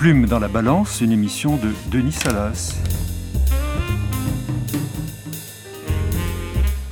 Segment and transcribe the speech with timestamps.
[0.00, 2.74] Plume dans la balance, une émission de Denis Salas.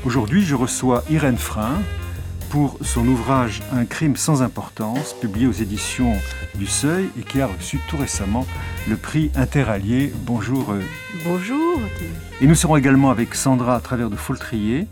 [0.05, 1.81] Aujourd'hui, je reçois Irène Frein
[2.51, 6.13] pour son ouvrage Un crime sans importance, publié aux éditions
[6.57, 8.45] du Seuil et qui a reçu tout récemment
[8.87, 10.13] le prix Interallié.
[10.27, 10.73] Bonjour.
[10.73, 10.83] Euh,
[11.25, 11.81] Bonjour.
[12.43, 14.87] Et nous serons également avec Sandra à travers de Foltrier.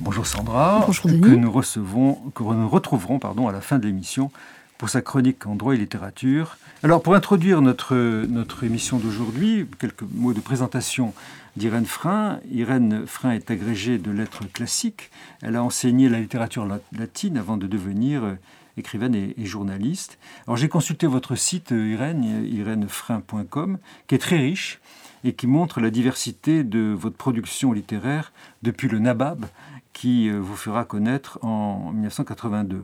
[0.00, 4.32] Bonjour Sandra, Bonjour que nous recevons, que nous retrouverons pardon, à la fin de l'émission
[4.80, 6.56] pour sa chronique en droit et littérature.
[6.82, 7.94] Alors, pour introduire notre,
[8.28, 11.12] notre émission d'aujourd'hui, quelques mots de présentation
[11.54, 12.40] d'Irène Frein.
[12.50, 15.10] Irène Frein est agrégée de lettres classiques.
[15.42, 16.66] Elle a enseigné la littérature
[16.96, 18.38] latine avant de devenir euh,
[18.78, 20.18] écrivaine et, journaliste.
[20.46, 24.80] Alors, j'ai consulté votre site, euh, Irène, irenefrein.com, qui est très riche
[25.24, 29.44] et qui montre la diversité de votre production littéraire depuis le Nabab,
[29.92, 32.82] qui euh, vous fera connaître en 1982.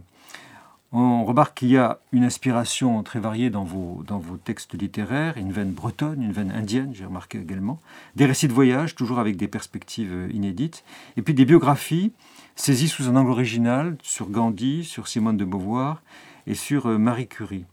[0.98, 5.36] On remarque qu'il y a une inspiration très variée dans vos, dans vos textes littéraires,
[5.36, 7.78] une veine bretonne, une veine indienne, j'ai remarqué également,
[8.14, 10.84] des récits de voyage, toujours avec des perspectives euh, inédites,
[11.18, 12.12] et puis des biographies
[12.54, 16.00] saisies sous un angle original sur Gandhi, sur Simone de Beauvoir
[16.46, 17.66] et sur euh, Marie Curie.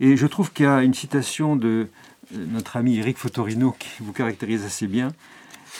[0.00, 1.88] Et je trouve qu'il y a une citation de
[2.34, 5.12] euh, notre ami Eric Fotorino qui vous caractérise assez bien.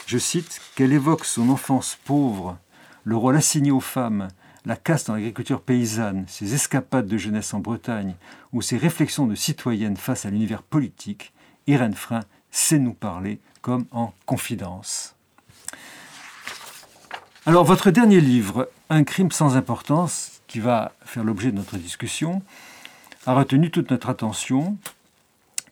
[0.05, 2.57] Je cite Qu'elle évoque son enfance pauvre,
[3.03, 4.29] le rôle assigné aux femmes,
[4.67, 8.15] la caste dans l'agriculture paysanne, ses escapades de jeunesse en Bretagne
[8.51, 11.31] ou ses réflexions de citoyenne face à l'univers politique,
[11.67, 12.19] Irène Frein
[12.51, 15.15] sait nous parler comme en confidence.
[17.45, 22.41] Alors votre dernier livre, Un crime sans importance, qui va faire l'objet de notre discussion,
[23.25, 24.77] a retenu toute notre attention,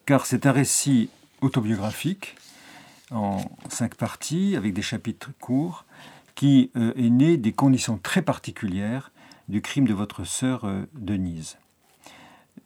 [0.06, 1.10] car c'est un récit
[1.42, 2.36] autobiographique
[3.12, 3.38] en
[3.70, 5.86] cinq parties, avec des chapitres courts,
[6.36, 9.12] qui euh, est né des conditions très particulières
[9.48, 11.58] du crime de votre sœur euh, Denise.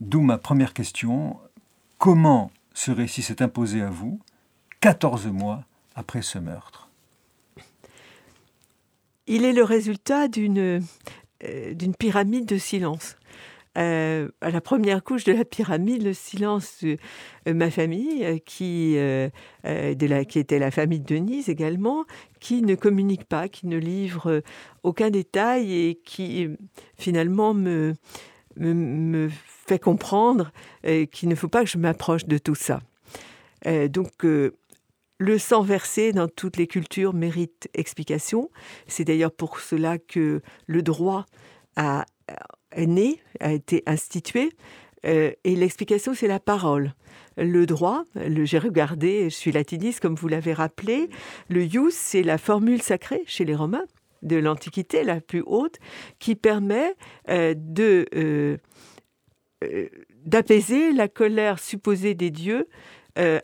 [0.01, 1.37] D'où ma première question,
[1.97, 4.19] comment ce récit s'est imposé à vous
[4.81, 5.63] 14 mois
[5.95, 6.89] après ce meurtre?
[9.27, 10.81] Il est le résultat d'une
[11.43, 13.15] euh, d'une pyramide de silence.
[13.79, 16.97] Euh, à la première couche de la pyramide, le silence de
[17.47, 22.05] euh, ma famille, euh, qui, de la, qui était la famille de Denise également,
[22.39, 24.41] qui ne communique pas, qui ne livre
[24.83, 26.47] aucun détail et qui
[26.97, 27.93] finalement me,
[29.67, 30.51] fait comprendre
[31.11, 32.81] qu'il ne faut pas que je m'approche de tout ça.
[33.65, 34.11] donc,
[35.21, 38.49] le sang versé dans toutes les cultures mérite explication.
[38.87, 41.25] C'est d'ailleurs pour cela que le droit
[41.75, 42.05] a
[42.77, 44.51] né, a été institué.
[45.05, 46.93] Euh, et l'explication, c'est la parole.
[47.37, 51.09] Le droit, j'ai regardé, je suis latiniste comme vous l'avez rappelé,
[51.47, 53.85] le ius, c'est la formule sacrée chez les Romains
[54.23, 55.77] de l'Antiquité, la plus haute,
[56.19, 56.95] qui permet
[57.29, 58.57] euh, de, euh,
[60.25, 62.67] d'apaiser la colère supposée des dieux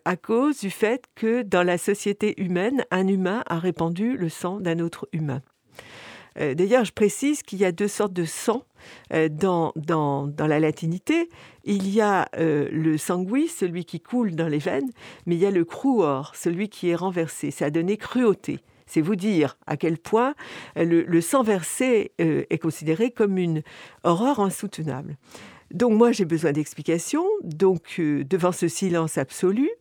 [0.06, 4.62] à cause du fait que dans la société humaine, un humain a répandu le sang
[4.62, 5.42] d'un autre humain.
[6.38, 8.64] D'ailleurs, je précise qu'il y a deux sortes de sang
[9.14, 11.30] euh, dans, dans, dans, la latinité,
[11.64, 14.90] il y a euh, le sanguis, celui qui coule dans les veines,
[15.26, 17.52] mais il y a le cruor, celui qui est renversé.
[17.52, 18.60] Ça a donné cruauté.
[18.88, 20.36] C'est vous dire à quel point
[20.78, 23.64] euh, le, sang versé est considéré comme une
[24.04, 25.18] horreur insoutenable.
[25.72, 27.26] Donc moi j'ai besoin d'explications.
[27.44, 29.72] Donc devant ce silence absolu,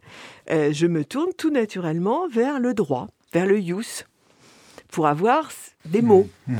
[0.49, 4.07] je me tourne tout naturellement vers le droit, vers le ius,
[4.94, 5.50] pour avoir
[5.84, 6.28] des mots.
[6.47, 6.55] Mmh,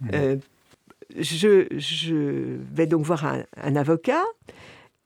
[0.00, 0.38] mmh, mmh
[1.18, 3.24] je, vais donc voir
[3.56, 4.22] un, avocat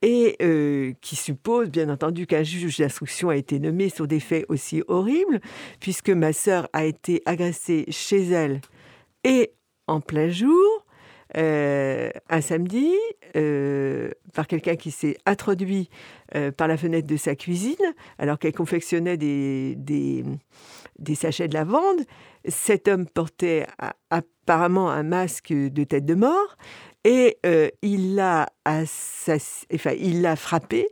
[0.03, 4.45] et euh, qui suppose bien entendu qu'un juge d'instruction a été nommé sur des faits
[4.51, 5.41] aussi horribles,
[5.81, 8.61] puisque ma sœur a été agressée chez elle
[9.25, 9.53] et
[9.87, 10.84] en plein jour,
[11.37, 12.93] euh, un samedi,
[13.37, 15.89] euh, par quelqu'un qui s'est introduit
[16.57, 17.77] par la fenêtre de sa cuisine,
[18.19, 20.25] alors qu'elle confectionnait des, des,
[20.99, 22.01] des sachets de lavande.
[22.49, 23.67] Cet homme portait
[24.11, 26.57] apparemment un masque de tête de mort
[27.05, 30.89] et euh, il l'a enfin, il l'a frappé,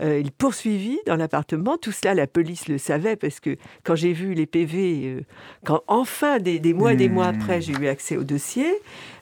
[0.00, 1.78] euh, il poursuivit dans l'appartement.
[1.78, 5.20] Tout cela, la police le savait parce que quand j'ai vu les PV, euh,
[5.64, 7.40] quand enfin des, mois et des mois mmh.
[7.40, 8.66] après j'ai eu accès au dossier,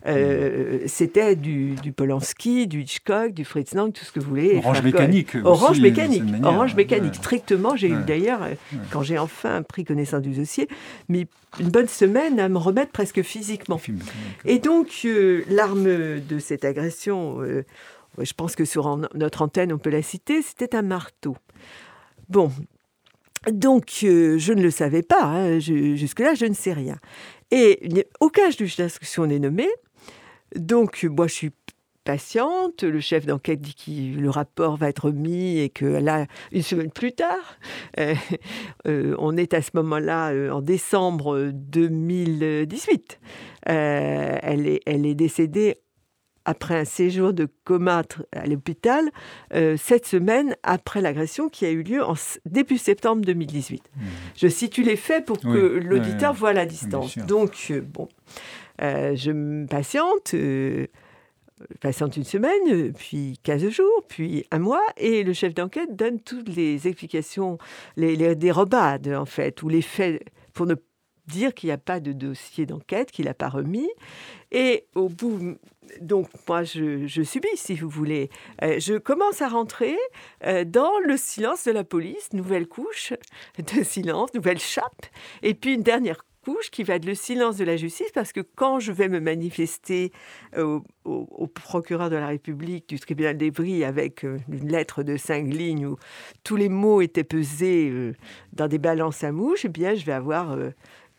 [0.06, 4.56] euh, c'était du, du, Polanski, du Hitchcock, du Fritz Lang, tout ce que vous voulez.
[4.58, 5.36] Orange mécanique.
[5.44, 6.22] Orange mécanique.
[6.42, 7.14] Orange mécanique.
[7.14, 8.40] Strictement, j'ai eu d'ailleurs,
[8.90, 10.68] quand j'ai enfin pris connaissance du dossier,
[11.08, 11.26] mais
[11.60, 13.80] une bonne semaine à me remettre presque physiquement.
[14.44, 15.06] Et donc,
[15.48, 17.38] l'arme de cette agression,
[18.18, 21.36] je pense que sur notre antenne, on peut la citer, c'était un marteau.
[22.28, 22.50] Bon,
[23.50, 26.96] donc euh, je ne le savais pas, hein, jusque-là je ne sais rien.
[27.50, 29.68] Et aucun juge d'instruction n'est nommé,
[30.56, 31.50] donc moi je suis
[32.04, 32.82] patiente.
[32.82, 36.90] Le chef d'enquête dit que le rapport va être remis et que là, une semaine
[36.90, 37.58] plus tard,
[37.98, 38.14] euh,
[38.86, 43.20] euh, on est à ce moment-là en décembre 2018.
[43.66, 45.76] elle, est, elle est décédée
[46.44, 48.02] après un séjour de coma
[48.32, 49.10] à l'hôpital,
[49.76, 52.14] cette semaine après l'agression qui a eu lieu en
[52.44, 53.82] début septembre 2018.
[53.82, 54.00] Mmh.
[54.36, 57.18] Je situe les faits pour que l'auditeur voit la distance.
[57.18, 58.08] Donc, bon,
[58.78, 60.34] je me patiente
[61.80, 66.48] patiente une semaine, puis 15 jours, puis un mois, et le chef d'enquête donne toutes
[66.48, 67.58] les explications,
[67.96, 70.74] les, les dérobades en fait, ou les faits, pour ne
[71.26, 73.88] dire qu'il n'y a pas de dossier d'enquête, qu'il n'a pas remis.
[74.54, 75.56] Et au bout,
[76.00, 78.30] donc moi je, subis si vous voulez,
[78.62, 79.96] euh, je commence à rentrer
[80.46, 83.12] euh, dans le silence de la police, nouvelle couche
[83.58, 85.06] de silence, nouvelle chape,
[85.42, 88.42] et puis une dernière couche qui va être le silence de la justice, parce que
[88.42, 90.12] quand je vais me manifester
[90.56, 90.82] au,
[91.48, 95.96] procureur de la République du tribunal d'Evry avec euh, une lettre de cinq lignes où
[96.44, 98.12] tous les mots étaient pesés
[98.52, 100.56] dans des balances à mouche, eh bien, je vais avoir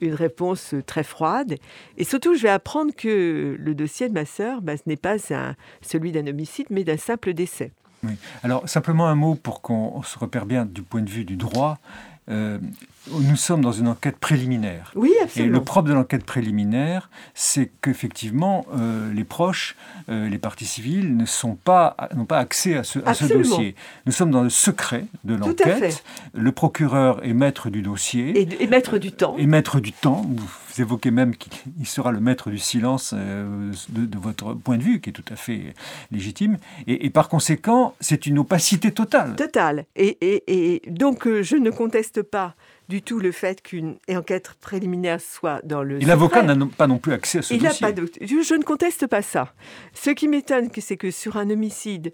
[0.02, 1.56] une réponse très froide.
[1.98, 5.18] Et surtout, je vais apprendre que le dossier de ma sœur, bah, ce n'est pas
[5.82, 7.72] celui d'un homicide, mais d'un simple décès.
[8.04, 8.14] Oui.
[8.44, 11.78] Alors, simplement un mot pour qu'on se repère bien du point de vue du droit.
[12.30, 12.57] Euh,
[13.12, 14.92] nous sommes dans une enquête préliminaire.
[14.95, 15.54] Oui, absolument.
[15.54, 19.75] Et le propre de l'enquête préliminaire, c'est qu'effectivement, euh, les proches,
[20.10, 23.75] euh, les parties civiles, ne sont pas, n'ont pas accès à ce, à ce, dossier.
[24.07, 26.04] Nous sommes dans le secret de l'enquête.
[26.33, 28.33] Le procureur est maître du dossier.
[28.60, 29.36] Et, maître du temps.
[29.38, 30.25] Et maître du temps.
[30.27, 30.50] Vous
[30.81, 35.10] évoquez même qu'il sera le maître du silence de, de, votre point de vue, qui
[35.10, 35.74] est tout à fait
[36.12, 36.57] légitime.
[36.88, 39.36] Et, par conséquent, c'est une opacité totale.
[39.36, 39.86] Totale.
[39.95, 42.56] Et, et donc, je ne conteste pas
[42.88, 46.02] du tout le fait qu'une enquête préliminaire soit dans le.
[46.02, 47.94] Et l'avocat n'a pas non plus accès à ce Il dossier.
[47.94, 49.54] Pas je, ne conteste pas ça.
[49.94, 52.14] Ce qui m'étonne, c'est que sur un homicide,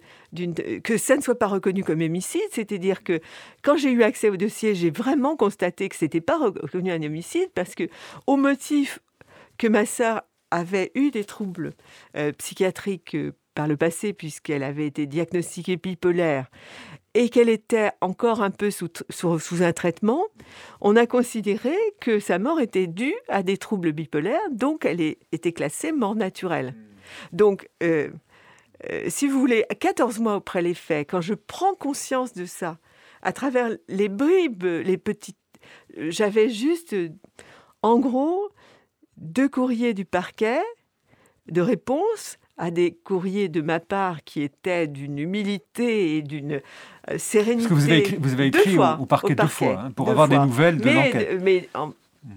[0.83, 3.19] que ça ne soit pas reconnu comme homicide, c'est-à-dire que
[3.63, 7.50] quand j'ai eu accès au dossier, j'ai vraiment constaté que c'était pas reconnu un homicide
[7.53, 7.89] parce que,
[8.27, 9.00] au motif
[9.57, 11.73] que ma sœur avait eu des troubles
[12.18, 16.50] euh, psychiatriques euh, par le passé, puisqu'elle avait été diagnostiquée bipolaire
[17.13, 20.25] et qu'elle était encore un peu sous, sous, un traitement,
[20.79, 25.51] on a considéré que sa mort était due à des troubles bipolaires, donc elle était
[25.51, 26.73] classée mort naturelle.
[26.75, 27.35] Hmm.
[27.35, 28.09] Donc, euh,
[28.89, 32.77] euh, si vous voulez, 14 mois après les faits, quand je prends conscience de ça,
[33.21, 35.37] à travers les bribes, les petites...
[35.97, 36.95] J'avais juste,
[37.83, 38.49] en gros,
[39.17, 40.61] deux courriers du parquet
[41.47, 46.61] de réponse à des courriers de ma part qui étaient d'une humilité et d'une
[47.17, 47.67] sérénité.
[47.67, 50.27] Parce que vous avez écrit, vous avez écrit au, parquet deux fois hein, pour avoir
[50.27, 51.41] des nouvelles de l'enquête.
[51.41, 51.67] Mais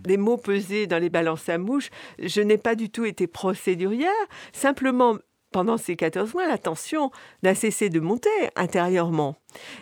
[0.06, 4.08] les mots pesés dans les balances à mouche, je n'ai pas du tout été procédurière.
[4.54, 5.18] Simplement,
[5.52, 7.10] pendant ces 14 mois, la tension
[7.42, 9.36] n'a cessé de monter intérieurement.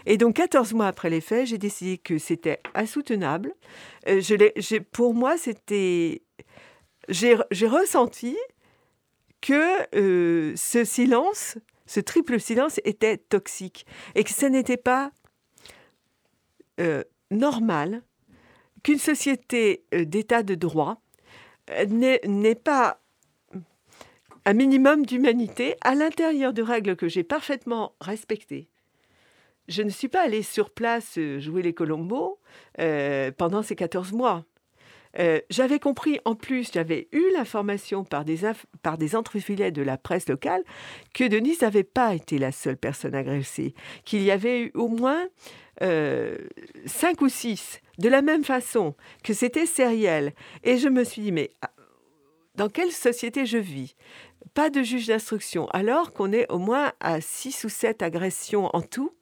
[0.06, 3.54] Et donc, 14 mois après les faits, j'ai décidé que c'était insoutenable.
[4.08, 6.22] Euh, je pour moi, c'était.
[7.08, 7.36] J'ai
[7.66, 8.36] ressenti
[9.42, 13.84] que euh, ce silence, ce triple silence était toxique
[14.14, 15.12] et que ce n'était pas
[16.80, 18.02] euh, normal
[18.82, 21.02] qu'une société euh, d'état de droit
[21.88, 23.00] n'ait pas
[24.44, 28.68] un minimum d'humanité à l'intérieur de règles que j'ai parfaitement respectées.
[29.68, 32.40] Je ne suis pas allée sur place jouer les colombos
[33.38, 34.44] pendant ces 14 mois.
[35.18, 38.40] Euh, j'avais compris, en plus, j'avais eu l'information par des,
[38.82, 40.62] par des entrefilets de la presse locale
[41.12, 45.28] que Denise n'avait pas été la seule personne agressée, qu'il y avait eu au moins
[45.82, 46.36] euh,
[46.86, 50.32] cinq ou six, de la même façon, que c'était sériel.
[50.64, 51.70] Et je me suis dit, mais ah,
[52.54, 53.96] dans quelle société je vis?
[54.54, 58.82] Pas de juge d'instruction, alors qu'on est au moins à six ou sept agressions en
[58.82, 59.12] tout,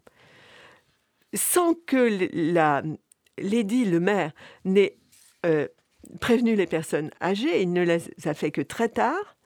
[1.35, 2.83] sans que la,
[3.39, 4.33] Lady, le maire,
[4.65, 4.97] n'ait
[5.47, 5.69] euh,
[6.21, 7.63] prévenu les personnes âgées.
[7.63, 9.37] Il ne les a fait que très tard,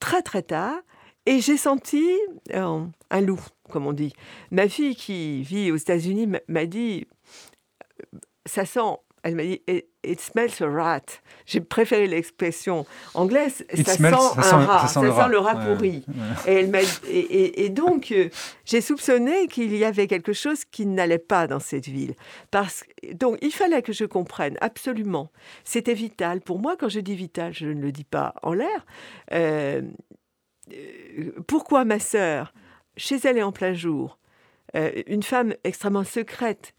[0.00, 0.78] très très tard.
[1.26, 2.06] Et j'ai senti
[2.54, 2.80] euh,
[3.10, 4.14] un loup, comme on dit.
[4.50, 7.06] Ma fille qui vit aux États-Unis m'a dit,
[8.46, 9.60] ça sent, elle m'a dit,
[10.08, 11.20] it, smells a rat.
[11.46, 16.04] J'ai préféré l'expression anglaise, ça, sent un rat, ça, sent, le rat, pourri.
[16.46, 16.74] Et, elle
[17.08, 18.28] et, donc, euh,
[18.64, 22.14] j'ai soupçonné qu'il y avait quelque chose qui n'allait pas dans cette ville.
[22.50, 22.84] Parce,
[23.14, 25.30] donc, il fallait que je comprenne absolument.
[25.64, 26.40] C'était vital.
[26.40, 28.86] Pour moi, quand je dis vital, je ne le dis pas en l'air.
[29.32, 29.82] Euh,
[30.72, 32.52] euh, pourquoi ma sœur,
[32.96, 34.18] chez elle et en plein jour,
[35.06, 36.74] une femme extrêmement secrète,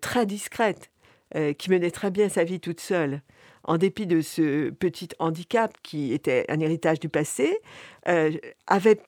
[0.00, 0.90] très discrète,
[1.36, 3.20] euh, qui menait très bien sa vie toute seule,
[3.64, 7.58] en dépit de ce petit handicap qui était un héritage du passé,
[8.06, 8.30] euh,
[8.68, 9.00] avait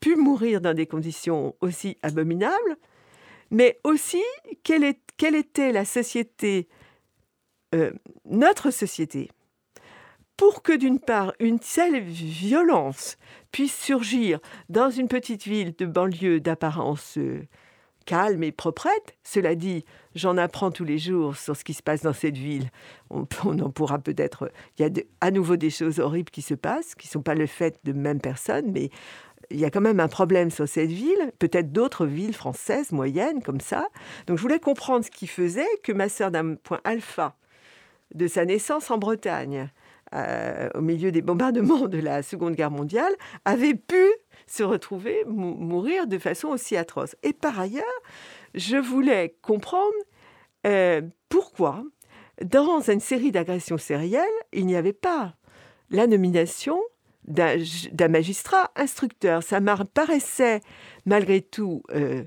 [0.00, 2.76] pu mourir dans des conditions aussi abominables,
[3.50, 4.22] mais aussi
[4.62, 6.68] quelle, est, quelle était la société,
[7.74, 7.90] euh,
[8.24, 9.30] notre société,
[10.36, 13.16] pour que d'une part une telle violence
[13.50, 17.18] puisse surgir dans une petite ville de banlieue d'apparence
[18.06, 19.16] calme et proprette.
[19.22, 19.84] Cela dit,
[20.14, 22.70] j'en apprends tous les jours sur ce qui se passe dans cette ville.
[23.10, 24.50] On, en pourra peut-être.
[24.78, 27.34] Il y a à nouveau des choses horribles qui se passent, qui ne sont pas
[27.34, 28.90] le fait de même personne, mais
[29.50, 33.42] il y a quand même un problème sur cette ville, peut-être d'autres villes françaises moyennes
[33.42, 33.86] comme ça.
[34.26, 37.36] Donc je voulais comprendre ce qui faisait que ma sœur d'un point alpha
[38.14, 39.68] de sa naissance en Bretagne,
[40.14, 43.12] euh, au milieu des bombardements de la Seconde Guerre mondiale,
[43.44, 44.04] avait pu
[44.46, 47.16] se retrouver mourir de façon aussi atroce.
[47.22, 47.84] Et par ailleurs,
[48.54, 49.94] je voulais comprendre
[50.66, 51.84] euh, pourquoi,
[52.42, 55.34] dans une série d'agressions sérielles, il n'y avait pas
[55.90, 56.80] la nomination
[57.24, 59.42] d'un magistrat instructeur.
[59.42, 59.60] Ça
[59.94, 60.60] paraissait
[61.06, 62.22] malgré tout, euh,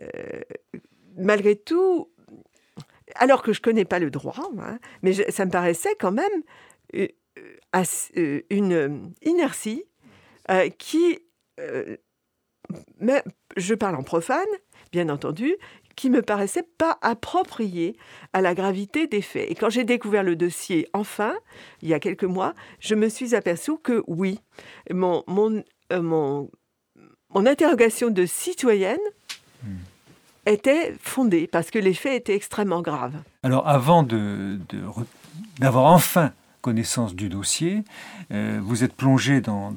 [0.00, 0.40] euh,
[1.16, 2.10] malgré tout,
[3.14, 6.42] alors que je connais pas le droit, hein, mais ça me paraissait quand même
[8.50, 9.84] une inertie
[10.50, 11.18] euh, qui,
[11.60, 11.96] euh,
[12.98, 13.22] mais
[13.56, 14.46] je parle en profane,
[14.92, 15.54] bien entendu,
[15.96, 17.96] qui me paraissait pas approprié
[18.32, 19.50] à la gravité des faits.
[19.50, 21.34] Et quand j'ai découvert le dossier, enfin,
[21.82, 24.40] il y a quelques mois, je me suis aperçue que oui,
[24.90, 26.50] mon, mon, euh, mon,
[27.34, 28.98] mon interrogation de citoyenne
[29.62, 29.76] hmm.
[30.46, 33.22] était fondée parce que les faits étaient extrêmement graves.
[33.42, 34.58] Alors avant de,
[35.58, 37.84] d'avoir enfin connaissance du dossier.
[38.32, 39.72] Euh, vous êtes plongé dans,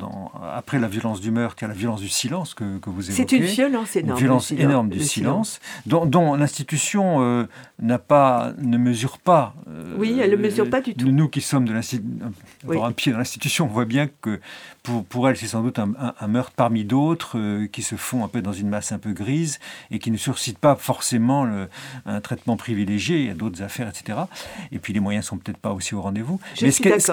[0.53, 3.09] après la violence du meurtre, il y a la violence du silence que, que vous
[3.09, 3.27] évoquez.
[3.29, 4.19] C'est une violence énorme.
[4.19, 7.47] Une violence énorme du silence, dont, l'institution euh,
[7.81, 9.55] n'a pas, ne mesure pas.
[9.67, 11.09] Euh, oui, elle ne mesure pas du tout.
[11.09, 14.39] Nous qui sommes de un pied dans l'institution, on voit bien que
[14.83, 18.41] pour, pour elle, c'est sans doute un, meurtre parmi d'autres qui se font un peu
[18.41, 19.59] dans une masse un peu grise
[19.91, 21.69] et qui ne suscite pas forcément le,
[22.05, 23.19] un traitement privilégié.
[23.19, 24.19] Il y a d'autres affaires, etc.
[24.71, 26.39] Et puis les moyens sont peut-être pas aussi au rendez-vous
[26.73, 27.11] ce,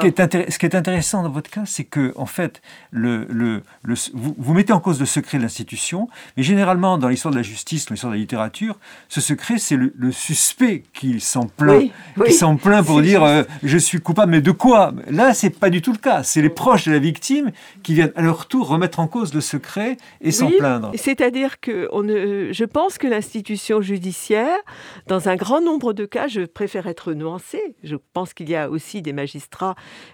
[0.59, 3.63] qui est, intéressant dans votre cas, c'est que, en fait, le, le,
[4.13, 7.87] vous, mettez en cause le secret de l'institution, mais généralement, dans l'histoire de la justice,
[7.87, 11.91] dans l'histoire de la littérature, ce secret, c'est le, suspect qui s'en plaint,
[12.25, 14.93] qui s'en plaint pour dire euh, je suis coupable, mais de quoi?
[15.09, 16.23] Là, c'est pas du tout le cas.
[16.23, 17.53] C'est les proches de la victime
[17.83, 20.91] qui viennent à leur tour remettre en cause le secret et s'en plaindre.
[20.97, 24.59] C'est-à-dire que on je pense que l'institution judiciaire,
[25.07, 27.77] dans un grand nombre de cas, je préfère être nuancée.
[27.83, 29.50] Je pense qu'il y a aussi des magistrats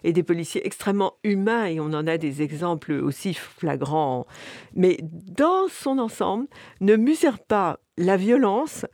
[0.04, 4.26] et des policiers extrêmement humains, et on en a des exemples aussi flagrants,
[4.74, 6.46] mais dans son ensemble,
[6.80, 8.84] ne mesure pas la violence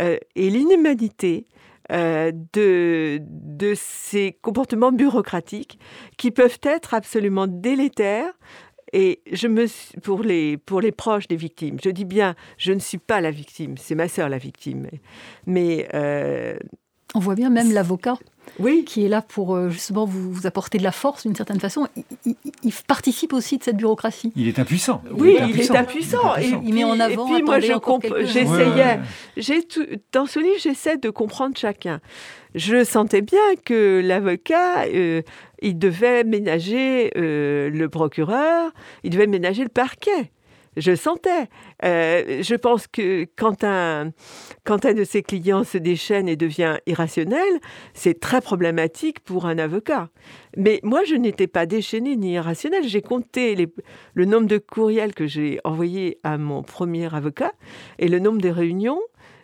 [0.00, 1.46] euh, et l'inhumanité
[1.90, 5.78] euh, de, de ces comportements bureaucratiques
[6.16, 8.32] qui peuvent être absolument délétères
[8.92, 9.66] et je me
[10.00, 13.30] pour les pour les proches des victimes, je dis bien, je ne suis pas la
[13.30, 14.88] victime, c'est ma sœur la victime.
[15.46, 16.56] Mais euh,
[17.14, 18.16] on voit bien même l'avocat
[18.58, 18.84] oui.
[18.84, 21.86] qui est là pour euh, justement vous, apporter de la force d'une certaine façon,
[22.24, 24.32] il, participe aussi de cette bureaucratie.
[24.36, 25.02] Il est impuissant.
[25.12, 26.36] Oui, il est impuissant.
[26.36, 27.28] Et, il met en avant.
[27.28, 29.00] Et puis moi, j'essayais.
[30.12, 32.00] dans ce livre, j'essaie de comprendre chacun.
[32.54, 35.22] Je sentais bien que l'avocat, euh,
[35.62, 38.70] il devait ménager euh, le procureur,
[39.04, 40.30] il devait ménager le parquet
[40.76, 41.48] je sentais.
[41.84, 44.12] Euh, je pense que quand un,
[44.64, 47.60] quand un de ses clients se déchaîne et devient irrationnel,
[47.94, 50.08] c'est très problématique pour un avocat.
[50.56, 52.84] Mais moi, je n'étais pas déchaîné ni irrationnel.
[52.86, 53.56] J'ai compté
[54.14, 57.52] le nombre de courriels que j'ai envoyés à mon premier avocat
[57.98, 59.00] et le nombre de réunions.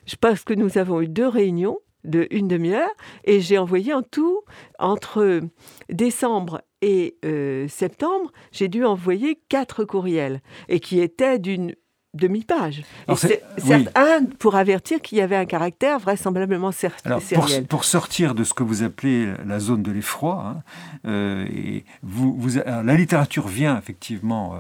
[0.06, 2.90] Je pense que nous avons eu deux réunions de une demi-heure
[3.25, 4.43] et j'ai envoyé en tout
[4.78, 5.40] entre
[5.88, 11.75] décembre et euh, septembre, j'ai dû envoyer quatre courriels et qui étaient d'une
[12.18, 12.82] demi-page.
[13.16, 13.42] C'est
[13.96, 16.70] un pour avertir qu'il y avait un caractère vraisemblablement
[17.04, 20.62] Alors, pour, pour, sortir de ce que vous appelez la zone de l'effroi, hein,
[21.06, 24.58] euh, et vous, vous, la littérature vient effectivement, euh,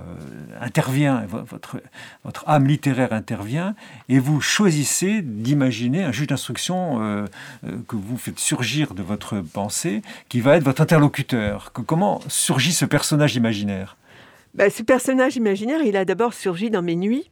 [0.60, 1.80] intervient, votre,
[2.24, 3.74] votre âme littéraire intervient,
[4.08, 7.26] et vous choisissez d'imaginer un juge d'instruction euh,
[7.86, 11.72] que vous faites surgir de votre pensée, qui va être votre interlocuteur.
[11.72, 13.96] Que, comment surgit ce personnage imaginaire?
[14.54, 17.30] Ben, ce personnage imaginaire, il a d'abord surgi dans mes nuits,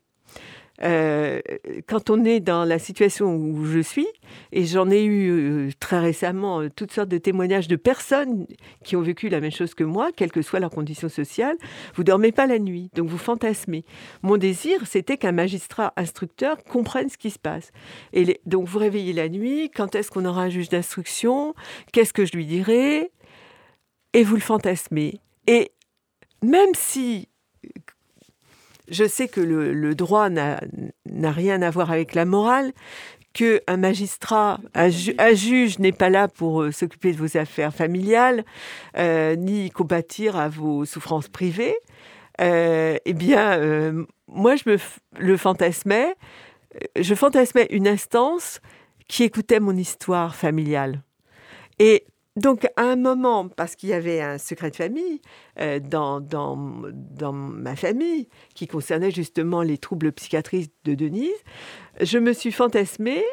[0.83, 1.41] euh,
[1.87, 4.07] quand on est dans la situation où je suis,
[4.53, 8.47] et j'en ai eu euh, très récemment euh, toutes sortes de témoignages de personnes
[8.85, 11.57] qui ont vécu la même chose que moi, quelle que soit leur condition sociale,
[11.95, 13.85] vous dormez pas la nuit, donc vous fantasmez.
[14.23, 17.73] Mon désir, c'était qu'un magistrat instructeur comprenne ce qui se passe.
[18.13, 21.55] Et donc vous réveillez la nuit, quand est-ce qu'on aura un juge d'instruction,
[21.93, 23.11] qu'est-ce que je lui dirai,
[24.13, 25.21] et vous le fantasmez.
[25.47, 25.73] Et
[26.43, 27.29] même si
[28.89, 30.61] je sais que le, droit n'a
[31.07, 32.73] rien à voir avec la morale,
[33.37, 38.45] qu'un magistrat, un, juge n'est pas là pour euh, s'occuper de vos affaires familiales,
[38.97, 41.77] euh, ni compatir à vos souffrances privées.
[42.41, 43.61] Euh, eh bien,
[44.29, 44.77] moi, je me
[45.19, 46.15] le fantasmais.
[46.99, 48.61] Je fantasmais une instance
[49.09, 51.03] qui écoutait mon histoire familiale.
[51.79, 55.23] Et donc, à un moment, parce qu'il y avait un secret de famille
[55.59, 61.31] euh, dans, dans, dans, ma famille qui concernait justement les troubles psychiatriques de Denise,
[62.01, 63.25] je me suis fantasmée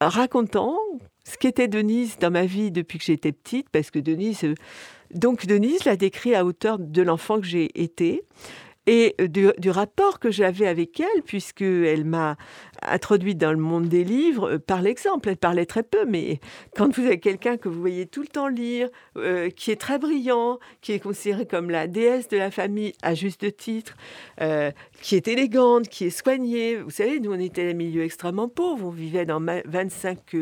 [0.00, 0.76] racontant
[1.24, 4.54] ce qu'était Denise dans ma vie depuis que j'étais petite, parce que Denise, euh,
[5.14, 8.24] donc Denise l'a décrit à hauteur de l'enfant que j'ai été
[8.86, 12.36] et du, du rapport que j'avais avec elle, puisqu'elle m'a
[12.86, 15.28] introduite dans le monde des livres euh, par l'exemple.
[15.28, 16.40] Elle parlait très peu, mais
[16.76, 19.98] quand vous avez quelqu'un que vous voyez tout le temps lire, euh, qui est très
[19.98, 23.96] brillant, qui est considéré comme la déesse de la famille à juste titre,
[24.40, 24.70] euh,
[25.00, 26.76] qui est élégante, qui est soignée.
[26.76, 28.86] Vous savez, nous, on était un milieu extrêmement pauvre.
[28.86, 30.36] On vivait dans 25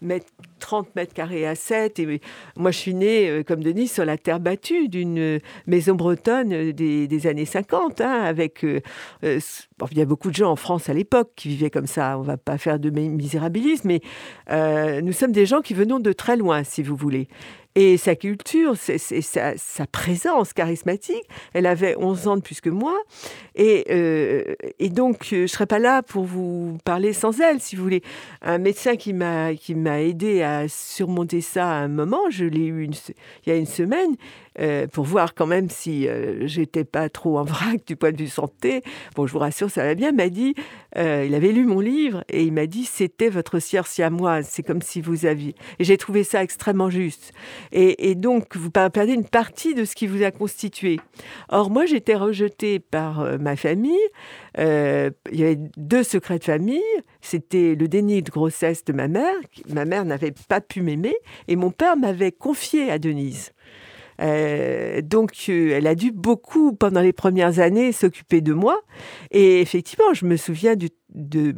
[0.00, 0.26] mètres,
[0.60, 1.98] 30 mètres carrés à 7.
[1.98, 2.20] Et
[2.56, 7.44] moi, je suis née, comme Denis, sur la terre battue d'une maison bretonne des, années
[7.44, 8.64] 50, hein, avec...
[9.22, 12.22] il y a beaucoup de gens en France à l'époque qui vivaient comme ça, on
[12.22, 14.00] va pas faire de misérabilisme, mais
[14.50, 17.28] euh, nous sommes des gens qui venons de très loin, si vous voulez.
[17.76, 21.24] Et sa culture, c'est, sa, présence charismatique.
[21.54, 22.94] Elle avait 11 ans de plus que moi.
[23.56, 24.54] Et, euh,
[24.90, 28.02] donc, euh, je ne serais pas là pour vous parler sans elle, si vous voulez.
[28.42, 29.50] Un médecin qui m'a
[30.00, 34.14] aidé à surmonter ça à un moment, je l'ai eu il y a une semaine,
[34.60, 38.18] euh, pour voir quand même si euh, j'étais pas trop en vrac du point de
[38.18, 38.82] vue santé.
[39.16, 40.12] Bon, je vous rassure, ça va bien.
[40.12, 40.54] M'a dit,
[40.96, 44.46] euh, il avait lu mon livre et il m'a dit, c'était votre sœur siamoise.
[44.48, 45.54] C'est comme si vous aviez.
[45.78, 47.32] Et j'ai trouvé ça extrêmement juste.
[47.72, 51.00] Et, et, donc, vous perdez une partie de ce qui vous a constitué.
[51.48, 53.98] Or, moi, j'étais rejetée par ma famille.
[54.56, 56.80] il y avait deux secrets de famille.
[57.20, 59.34] C'était le déni de grossesse de ma mère.
[59.68, 61.14] Ma mère n'avait pas pu m'aimer
[61.48, 63.53] et mon père m'avait confié à Denise.
[64.20, 68.80] Euh, donc, euh, elle a dû beaucoup, pendant les premières années, s'occuper de moi.
[69.30, 71.54] Et effectivement, je me souviens de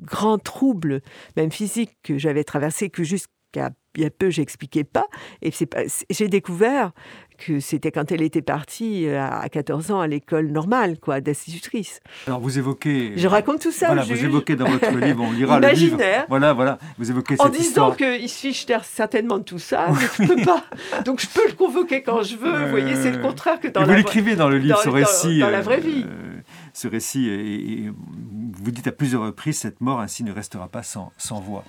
[0.00, 1.00] grands troubles,
[1.36, 5.06] même physiques, que j'avais traversés, que jusqu'à il y a peu, j'expliquais pas.
[5.42, 5.50] Et
[6.10, 6.92] j'ai découvert
[7.40, 12.00] que c'était quand elle était partie euh, à 14 ans à l'école normale, quoi, d'institutrice.
[12.26, 13.14] Alors vous évoquez.
[13.16, 13.86] Je raconte tout ça.
[13.86, 15.98] Voilà, vous évoquez dans votre livre, on lira le livre.
[16.28, 16.78] Voilà, voilà.
[16.98, 17.88] Vous évoquez cette histoire.
[17.88, 20.64] En disant qu'il se fiche certainement de tout ça, je peux pas.
[21.04, 22.64] Donc je peux le convoquer quand je veux.
[22.64, 23.86] vous voyez, c'est le contraire que dans la.
[23.86, 25.40] Vous l'écrivez dans le livre, ce récit.
[25.40, 26.04] Dans, la vraie vie.
[26.06, 26.40] Euh,
[26.74, 27.90] ce récit, et,
[28.52, 31.64] vous dites à plusieurs reprises, cette mort ainsi ne restera pas sans, sans voix.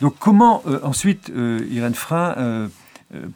[0.00, 1.30] Donc comment ensuite,
[1.70, 2.68] Irène Frein,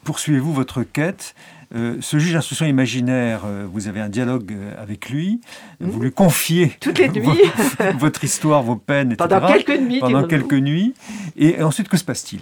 [0.03, 1.35] poursuivez-vous votre quête?
[1.73, 5.39] Ce juge d'instruction imaginaire, vous avez un dialogue avec lui,
[5.79, 7.41] vous lui confiez Toutes les nuits.
[7.97, 9.29] votre histoire, vos peines, etc.
[9.29, 9.99] Pendant quelques nuits.
[9.99, 10.93] Pendant quelques nuits.
[11.37, 12.41] Et ensuite, que se passe-t-il?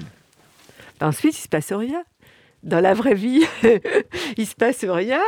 [0.99, 2.03] Ensuite, il se passe rien
[2.63, 3.45] dans la vraie vie,
[4.37, 5.21] il se passe rien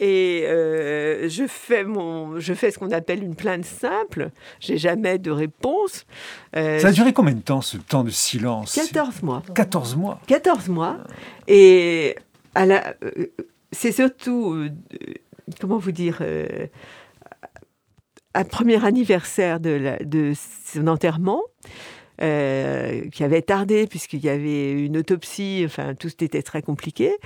[0.00, 4.30] et euh, je fais mon, je fais ce qu'on appelle une plainte simple.
[4.58, 6.06] J'ai jamais de réponse.
[6.56, 8.74] Euh, ça a duré combien de temps ce temps de silence?
[8.74, 9.42] 14 mois.
[9.54, 10.20] 14 mois?
[10.26, 10.96] 14 mois.
[11.48, 12.16] Et
[12.54, 13.26] à la, euh,
[13.72, 14.66] c'est surtout,
[15.60, 16.22] comment vous dire,
[18.34, 20.32] un premier anniversaire de, la, de
[20.72, 21.42] son enterrement.
[22.22, 27.16] Euh, qui avait tardé puisqu'il y avait une autopsie, enfin tout était très compliqué.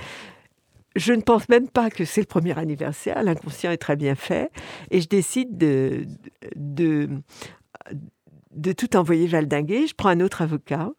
[0.95, 4.49] Je ne pense même pas que c'est le premier anniversaire, l'inconscient est très bien fait,
[4.91, 6.05] et je décide de,
[6.55, 7.09] de,
[8.71, 9.87] tout envoyer valdinguer.
[9.87, 10.91] Je prends un autre avocat,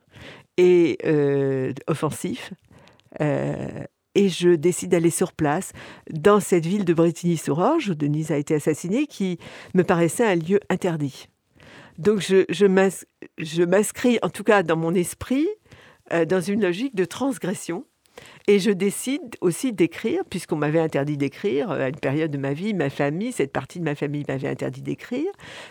[0.59, 2.53] et euh, offensif,
[3.21, 5.73] euh, et je décide d'aller sur place
[6.11, 9.39] dans cette ville de Bretigny-sur-Orge où Denise a été assassinée, qui
[9.75, 11.29] me paraissait un lieu interdit.
[11.99, 15.47] Donc je, je m'inscris, en tout cas dans mon esprit,
[16.13, 17.85] euh, dans une logique de transgression.
[18.47, 22.53] Et je décide aussi d'écrire, puisqu'on m'avait interdit d'écrire euh, à une période de ma
[22.53, 25.31] vie, ma famille, cette partie de ma famille m'avait interdit d'écrire,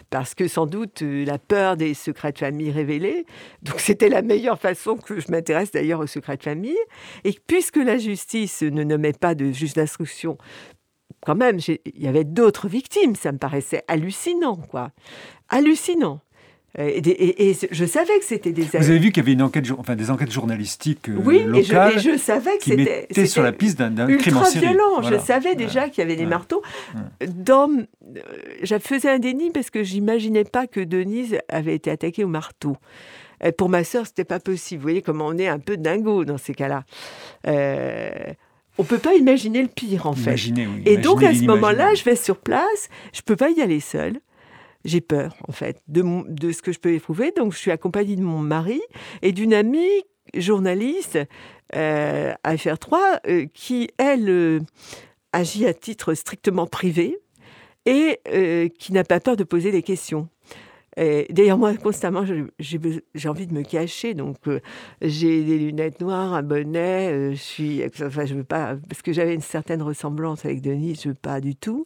[0.09, 3.25] parce que sans doute euh, la peur des secrets de famille révélés.
[3.61, 6.77] Donc c'était la meilleure façon que je m'intéresse d'ailleurs aux secrets de famille.
[7.23, 10.37] Et puisque la justice ne nommait pas de juge d'instruction,
[11.25, 14.91] quand même, il y avait d'autres victimes, ça me paraissait hallucinant, quoi
[15.49, 16.21] hallucinant.
[16.79, 18.63] Euh, et, je savais que c'était des.
[18.63, 21.93] Vous avez vu qu'il y avait une enquête, enfin des enquêtes journalistiques euh, oui, locales.
[21.95, 23.25] Oui, et, je, savais que c'était.
[23.25, 24.67] sur la piste d'un crime en série.
[24.67, 25.01] violent.
[25.01, 26.61] Je savais déjà qu'il y avait des marteaux.
[27.27, 28.19] Dans, euh,
[28.63, 32.75] je faisais un déni parce que j'imaginais pas que Denise avait été attaquée au marteau.
[33.57, 34.79] pour ma sœur, c'était pas possible.
[34.79, 36.83] Vous voyez comment on est un peu dingo dans ces cas-là.
[37.47, 38.09] Euh,
[38.77, 40.35] on peut pas imaginer le pire en fait.
[40.85, 42.89] et donc à ce moment-là, je vais sur place.
[43.13, 44.19] Je peux pas y aller seule
[44.85, 47.33] j'ai peur, en fait, de, ce que je peux éprouver.
[47.35, 48.81] Donc, je suis accompagnée de mon mari
[49.21, 50.03] et d'une amie
[50.35, 51.19] journaliste
[51.75, 54.59] euh, à FR3 euh, qui, elle, euh,
[55.33, 57.17] agit à titre strictement privé
[57.87, 58.19] et
[58.79, 60.27] qui n'a pas peur de poser des questions.
[60.97, 62.23] D'ailleurs, moi, constamment,
[62.57, 64.15] j'ai envie de me cacher.
[64.15, 64.37] Donc,
[65.03, 67.35] j'ai des lunettes noires, un bonnet.
[67.35, 71.41] je suis, veux pas, parce que j'avais une certaine ressemblance avec Denis, je veux pas
[71.41, 71.85] du tout.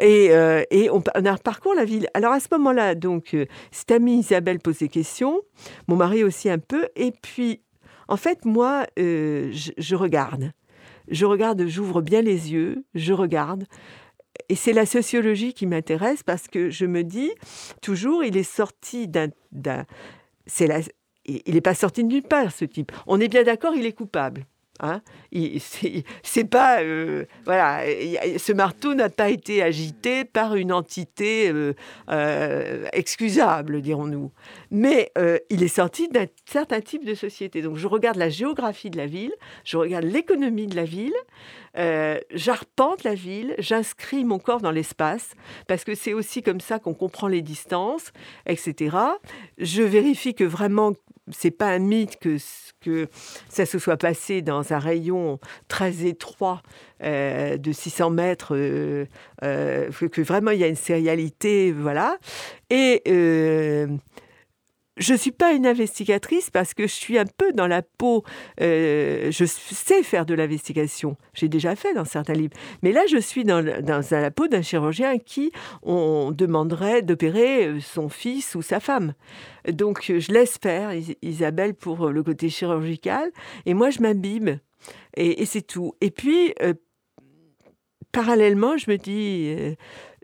[0.00, 2.08] Et, euh, et on, a parcouru la ville.
[2.14, 5.40] Alors à ce moment-là, donc, euh, cette amie Isabelle pose des questions,
[5.88, 7.60] mon mari aussi un peu, et puis,
[8.08, 10.52] en fait, moi, euh, je, regarde.
[11.08, 13.64] Je regarde, j'ouvre bien les yeux, je regarde.
[14.48, 17.30] Et c'est la sociologie qui m'intéresse parce que je me dis,
[17.82, 19.28] toujours, il est sorti d'un...
[20.46, 20.80] C'est la,
[21.26, 22.90] il n'est pas sorti de nulle part, ce type.
[23.06, 24.46] On est bien d'accord, il est coupable.
[24.82, 25.02] Hein
[26.22, 27.82] c'est pas euh, voilà,
[28.38, 31.74] ce marteau n'a pas été agité par une entité euh,
[32.10, 34.32] euh, excusable, dirons-nous.
[34.70, 35.12] Mais
[35.50, 37.62] il est sorti d'un certain type de société.
[37.62, 39.32] Donc je regarde la géographie de la ville,
[39.64, 41.14] je regarde l'économie de la ville,
[42.34, 45.32] j'arpente la ville, j'inscris mon corps dans l'espace
[45.68, 48.12] parce que c'est aussi comme ça qu'on comprend les distances,
[48.46, 48.96] etc.
[49.58, 50.94] Je vérifie que vraiment
[51.32, 52.36] c'est pas un mythe que,
[52.80, 53.08] que
[53.48, 55.38] ça se soit passé dans un rayon
[55.68, 56.62] très étroit
[57.02, 59.06] euh, de 600 mètres, euh,
[59.42, 62.18] euh, que vraiment il y a une sérialité, voilà.
[62.70, 63.02] Et
[65.00, 68.22] je ne suis pas une investigatrice parce que je suis un peu dans la peau,
[68.60, 73.16] euh, je sais faire de l'investigation, j'ai déjà fait dans certains livres, mais là je
[73.16, 78.78] suis dans, la peau d'un chirurgien qui on demanderait d'opérer euh, son fils ou sa
[78.78, 79.14] femme.
[79.72, 83.30] Donc je laisse faire Isabelle pour le côté chirurgical
[83.66, 84.50] et moi je m'imbibe
[85.16, 85.94] et, c'est tout.
[86.00, 86.74] Et puis euh,
[88.12, 89.76] parallèlement je me dis,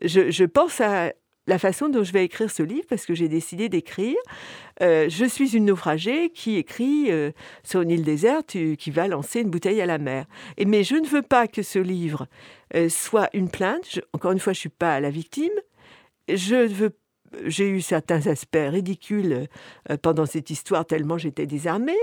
[0.02, 1.12] je pense à
[1.46, 4.16] la façon dont je vais écrire ce livre parce que j'ai décidé d'écrire.
[4.82, 7.30] Euh, je suis une naufragée qui écrit euh,
[7.62, 10.26] sur une île déserte qui va lancer une bouteille à la mer.
[10.64, 12.26] Mais je ne veux pas que ce livre
[12.74, 14.00] euh, soit une plainte.
[14.12, 15.52] encore une fois, je suis pas la victime.
[16.28, 16.96] Je veux
[17.44, 19.48] j'ai eu certains aspects ridicules
[20.00, 21.98] pendant cette histoire tellement j'étais désarmée.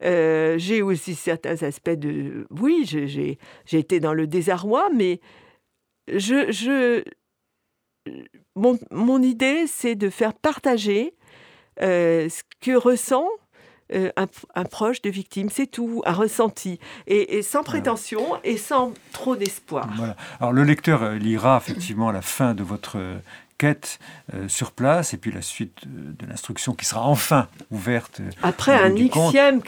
[0.00, 2.46] j'ai aussi certains aspects de...
[2.50, 3.36] Oui, j'ai
[3.72, 5.20] été dans le désarroi, mais
[6.08, 7.02] je, je,
[8.54, 11.14] mon, idée, c'est de faire partager
[11.82, 13.26] euh, ce que ressent
[13.92, 19.34] euh, un, proche de victime, c'est tout, un ressenti, et, sans prétention et sans trop
[19.34, 19.88] d'espoir.
[20.38, 22.98] Alors le lecteur euh, lira effectivement à la fin de votre
[23.60, 23.98] enquête
[24.32, 28.22] euh, sur place et puis la suite euh, de l'instruction qui sera enfin ouverte.
[28.42, 29.60] Après un xième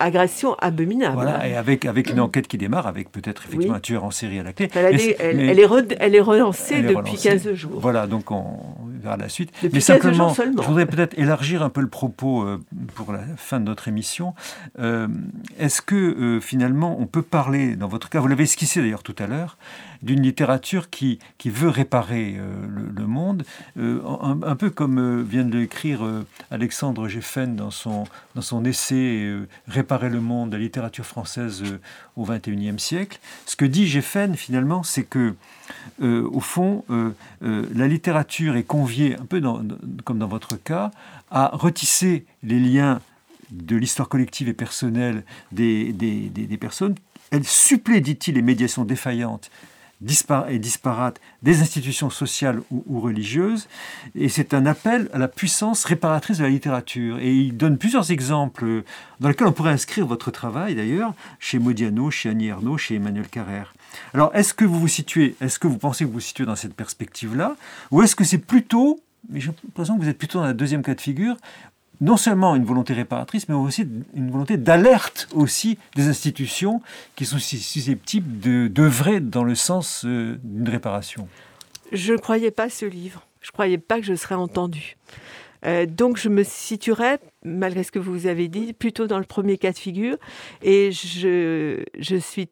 [0.00, 1.14] agression abominable.
[1.14, 4.38] Voilà, et avec, avec une enquête qui démarre, avec peut-être effectivement un tueur en série
[4.38, 4.70] à la clé.
[4.74, 7.80] Elle, est, elle, est, elle est relancée depuis 15 jours.
[7.80, 8.60] Voilà, donc on
[9.02, 9.52] verra la suite.
[9.72, 12.46] mais simplement, je voudrais peut-être élargir un peu le propos
[12.94, 14.34] pour la fin de notre émission.
[15.58, 19.26] Est-ce que finalement on peut parler, dans votre cas, vous l'avez esquissé d'ailleurs tout à
[19.26, 19.58] l'heure,
[20.02, 23.44] d'une littérature qui, qui veut réparer euh, le, monde,
[23.78, 26.00] euh, un, peu comme euh, vient de l'écrire
[26.50, 29.28] Alexandre Geffen dans son, dans son essai
[29.66, 31.62] Réparer le monde, la littérature française
[32.16, 33.18] au XXIe siècle.
[33.46, 35.34] Ce que dit Geffen finalement, c'est que
[36.00, 36.84] au fond,
[37.40, 39.40] la littérature est conviée, un peu
[40.04, 40.90] comme dans votre cas,
[41.30, 43.00] à retisser les liens
[43.50, 46.94] de l'histoire collective et personnelle des, des, des, des personnes.
[47.30, 49.50] Elle supplée, dit-il, les médiations défaillantes
[50.48, 53.68] et disparates des institutions sociales ou, religieuses.
[54.14, 57.18] Et c'est un appel à la puissance réparatrice de la littérature.
[57.18, 58.82] Et il donne plusieurs exemples
[59.20, 63.28] dans lesquels on pourrait inscrire votre travail d'ailleurs, chez Modiano, chez Annie Ernaux, chez Emmanuel
[63.28, 63.74] Carrère.
[64.14, 66.56] Alors, est-ce que vous vous situez, est-ce que vous pensez que vous vous situez dans
[66.56, 67.56] cette perspective-là?
[67.90, 70.82] Ou est-ce que c'est plutôt, mais j'ai l'impression que vous êtes plutôt dans la deuxième
[70.82, 71.36] cas de figure,
[72.00, 76.80] non seulement une volonté réparatrice, mais aussi une volonté d'alerte aussi des institutions
[77.16, 81.28] qui sont susceptibles d'œuvrer dans le sens euh, d'une réparation.
[81.92, 83.26] Je ne croyais pas ce livre.
[83.40, 84.96] Je ne croyais pas que je serais entendue.
[85.64, 89.58] Euh, donc je me situerais, malgré ce que vous avez dit, plutôt dans le premier
[89.58, 90.16] cas de figure.
[90.62, 92.48] Et je, je suis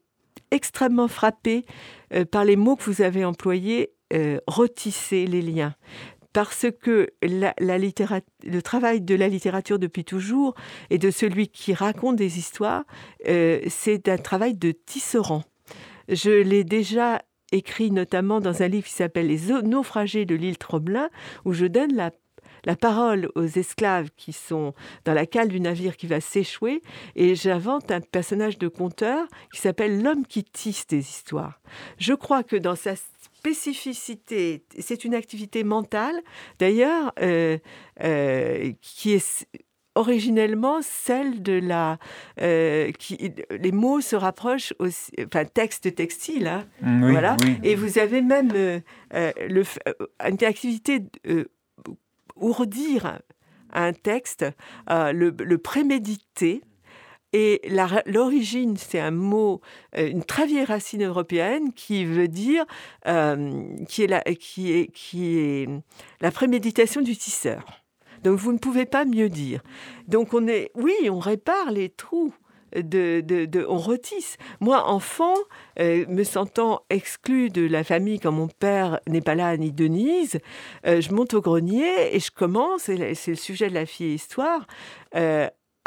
[0.51, 1.65] extrêmement frappée
[2.13, 3.91] euh, par les mots que vous avez employés,
[4.47, 5.75] retisser les liens
[6.37, 10.53] parce que le travail de la littérature depuis toujours
[10.91, 12.83] et de celui qui raconte des histoires,
[13.27, 15.43] euh, c'est un travail de tisserand.
[16.09, 21.09] Je l'ai déjà écrit notamment dans un livre qui s'appelle Les naufragés de l'île Tromelin,
[21.43, 22.11] où je donne la
[22.65, 24.73] la parole aux esclaves qui sont
[25.05, 26.81] dans la cale du navire qui va s'échouer
[27.15, 31.61] et j'invente un personnage de conteur qui s'appelle l'homme qui tisse des histoires.
[31.97, 32.95] Je crois que dans sa
[33.53, 36.15] spécificité, c'est une activité mentale,
[36.59, 37.57] d'ailleurs, euh,
[38.03, 39.47] euh, qui est
[39.95, 41.97] originellement celle de la
[42.39, 47.35] euh, qui les mots se rapprochent aussi enfin texte textile hein, voilà.
[47.63, 49.63] et vous avez même le
[50.23, 51.01] une activité
[52.35, 53.19] ourdir
[53.73, 54.45] un texte
[54.87, 56.61] le, le préméditer
[57.33, 57.61] et
[58.05, 59.61] l'origine, c'est un mot,
[59.97, 62.65] euh, une très vieille racine européenne qui veut dire,
[63.05, 65.67] euh, qui, est
[66.21, 67.65] la, préméditation du tisseur.
[68.23, 69.61] Donc vous ne pouvez pas mieux dire.
[70.07, 72.33] Donc on est, oui, on répare les trous.
[72.75, 74.35] De, on retisse.
[74.59, 75.33] Moi, enfant,
[75.79, 80.37] euh, me sentant exclu de la famille quand mon père n'est pas là, ni Denise,
[80.83, 84.67] je monte au grenier et je commence, c'est le sujet de la fille histoire,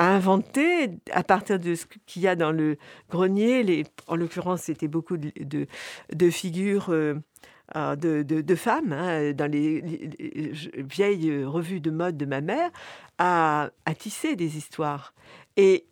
[0.00, 2.78] à inventer à partir de ce qu'il y a dans le
[3.10, 3.62] grenier.
[3.62, 7.16] Les, en l'occurrence, c'était beaucoup de, figures euh,
[7.76, 9.82] euh, de, femmes hein, dans les,
[10.78, 12.70] vieilles revues de mode de ma mère
[13.18, 15.12] à, tisser des histoires.
[15.58, 15.84] Et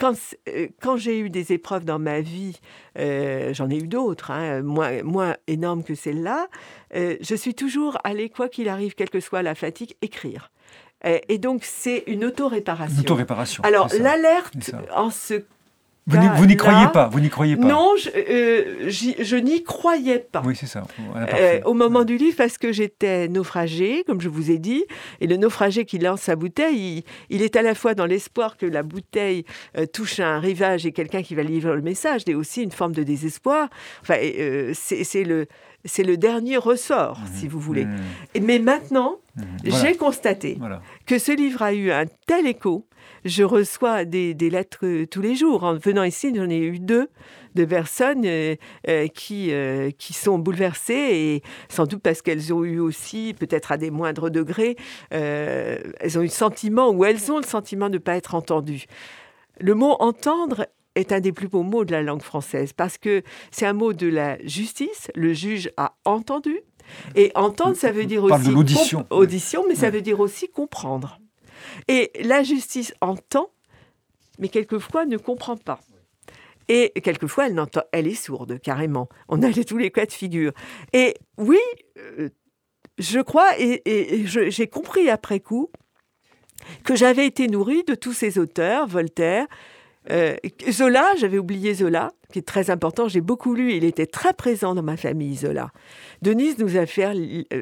[0.00, 0.16] quand,
[0.48, 2.58] euh, quand j'ai eu des épreuves dans ma vie,
[2.96, 6.48] j'en ai eu d'autres, hein, moins, moins énormes que celle-là,
[6.92, 10.50] je suis toujours allée, quoi qu'il arrive, quelle que soit la fatigue, écrire.
[11.04, 13.00] Et donc, c'est une auto-réparation.
[13.00, 13.62] Auto-réparation.
[13.64, 15.44] Alors, l'alerte en ce
[16.06, 17.66] vous n'y croyez pas, vous n'y croyez pas.
[17.66, 20.42] Non, je, euh, je n'y croyais pas.
[20.44, 20.82] Oui, c'est ça.
[21.16, 24.84] Euh, au moment du livre, parce que j'étais naufragé, comme je vous ai dit,
[25.20, 28.66] et le naufragé qui lance sa bouteille, il, est à la fois dans l'espoir que
[28.66, 29.44] la bouteille
[29.78, 32.92] euh, touche un rivage et quelqu'un qui va livrer le message, et aussi une forme
[32.92, 33.68] de désespoir.
[34.02, 34.16] Enfin,
[34.74, 35.46] c'est le
[35.84, 37.26] c'est le dernier ressort, mhm.
[37.34, 37.84] si vous voulez.
[37.84, 38.00] Mhm.
[38.42, 39.46] Mais maintenant, mhm.
[39.64, 40.58] j'ai constaté
[41.06, 42.86] que ce livre a eu un tel écho.
[43.24, 45.64] Je reçois des, lettres euh, tous les jours.
[45.64, 47.08] En venant ici, j'en ai eu deux
[47.54, 48.56] de personnes euh,
[48.88, 49.52] euh, qui,
[49.98, 54.30] qui sont bouleversées et sans doute parce qu'elles ont eu aussi, peut-être à des moindres
[54.30, 54.76] degrés,
[55.10, 58.86] elles ont eu le sentiment ou elles ont le sentiment de ne pas être entendues.
[59.60, 63.22] Le mot entendre est un des plus beaux mots de la langue française parce que
[63.50, 65.10] c'est un mot de la justice.
[65.14, 66.60] Le juge a entendu.
[67.14, 69.06] Et entendre, ça veut dire aussi audition.
[69.10, 71.18] audition, mais ça veut dire aussi comprendre.
[71.88, 73.50] Et la justice entend,
[74.38, 75.80] mais quelquefois ne comprend pas.
[76.68, 79.08] Et quelquefois, elle, entend, elle est sourde, carrément.
[79.28, 80.52] On a tous les cas de figure.
[80.92, 81.58] Et oui,
[81.98, 82.30] euh,
[82.98, 85.70] je crois, et, j'ai compris après coup,
[86.84, 89.46] que j'avais été nourrie de tous ces auteurs, Voltaire,
[90.10, 90.36] Euh,
[90.70, 93.08] Zola, j'avais oublié Zola, qui est très important.
[93.08, 93.72] J'ai beaucoup lu.
[93.72, 95.70] Il était très présent dans ma famille, Zola.
[96.20, 97.06] Denise nous a fait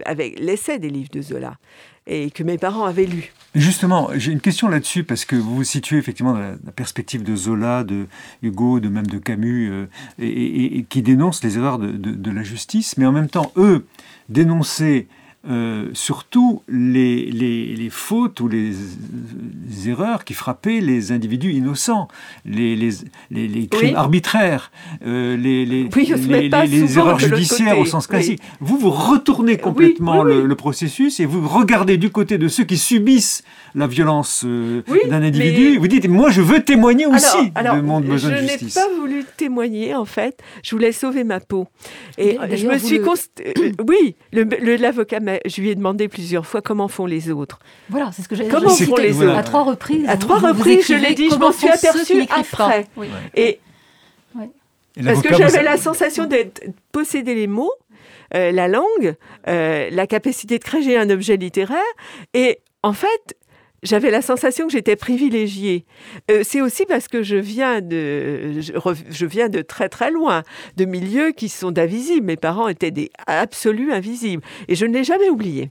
[0.05, 1.59] avec l'essai des livres de Zola
[2.07, 3.33] et que mes parents avaient lu.
[3.55, 7.37] Justement, j'ai une question là-dessus parce que vous vous situez effectivement dans la, perspective de
[7.37, 8.07] Zola, de
[8.43, 9.87] Hugo, de même de Camus, euh,
[10.19, 13.85] et, qui dénoncent les erreurs de, la justice, mais en même temps, eux
[14.31, 15.07] dénonçaient
[15.51, 18.73] euh, surtout les, les, fautes ou les,
[19.87, 22.07] erreurs qui frappaient les individus innocents,
[22.45, 24.71] les, les crimes arbitraires,
[25.05, 25.89] euh, les, les,
[26.97, 28.41] erreurs judiciaires au sens classique.
[28.61, 33.43] Vous, vous retournez complètement le, processus et vous regardez du côté de ceux qui subissent
[33.75, 35.79] la violence euh, d'un individu.
[35.79, 38.75] Vous dites, moi, je veux témoigner aussi de mon besoin de justice.
[38.75, 40.39] Je n'ai pas voulu témoigner, en fait.
[40.63, 41.67] Je voulais sauver ma peau.
[42.17, 43.01] Et je me suis...
[43.89, 47.59] oui, l'avocat m'a je lui ai demandé plusieurs fois comment font les autres.
[47.89, 50.09] Voilà, c'est ce que j'ai Comment font les autres À trois reprises.
[50.09, 52.87] À trois reprises, je l'ai dit, je m'en suis aperçue après.
[53.35, 53.61] Et
[55.05, 57.73] parce que j'avais la sensation d'être posséder les mots,
[58.35, 59.15] euh, la langue,
[59.49, 61.79] euh, la capacité de créer un objet littéraire,
[62.35, 63.37] et en fait,
[63.83, 65.85] j'avais la sensation que j'étais privilégiée.
[66.31, 70.43] Euh, c'est aussi parce que je viens de, je, viens de très très loin,
[70.77, 72.27] de milieux qui sont d'invisibles.
[72.27, 75.71] Mes parents étaient des absolus invisibles, et je ne l'ai jamais oublié.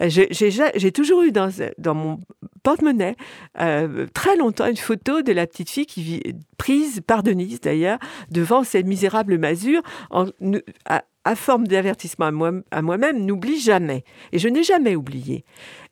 [0.00, 1.50] Euh, j'ai toujours eu dans,
[1.94, 2.20] mon
[2.62, 3.16] porte-monnaie
[3.60, 6.22] euh, très longtemps une photo de la petite fille qui vit,
[6.56, 7.98] prise par Denise d'ailleurs
[8.30, 10.26] devant cette misérable masure en,
[11.34, 12.30] forme d'avertissement
[12.70, 14.04] à moi-même, n'oublie jamais.
[14.32, 15.44] Et je n'ai jamais oublié.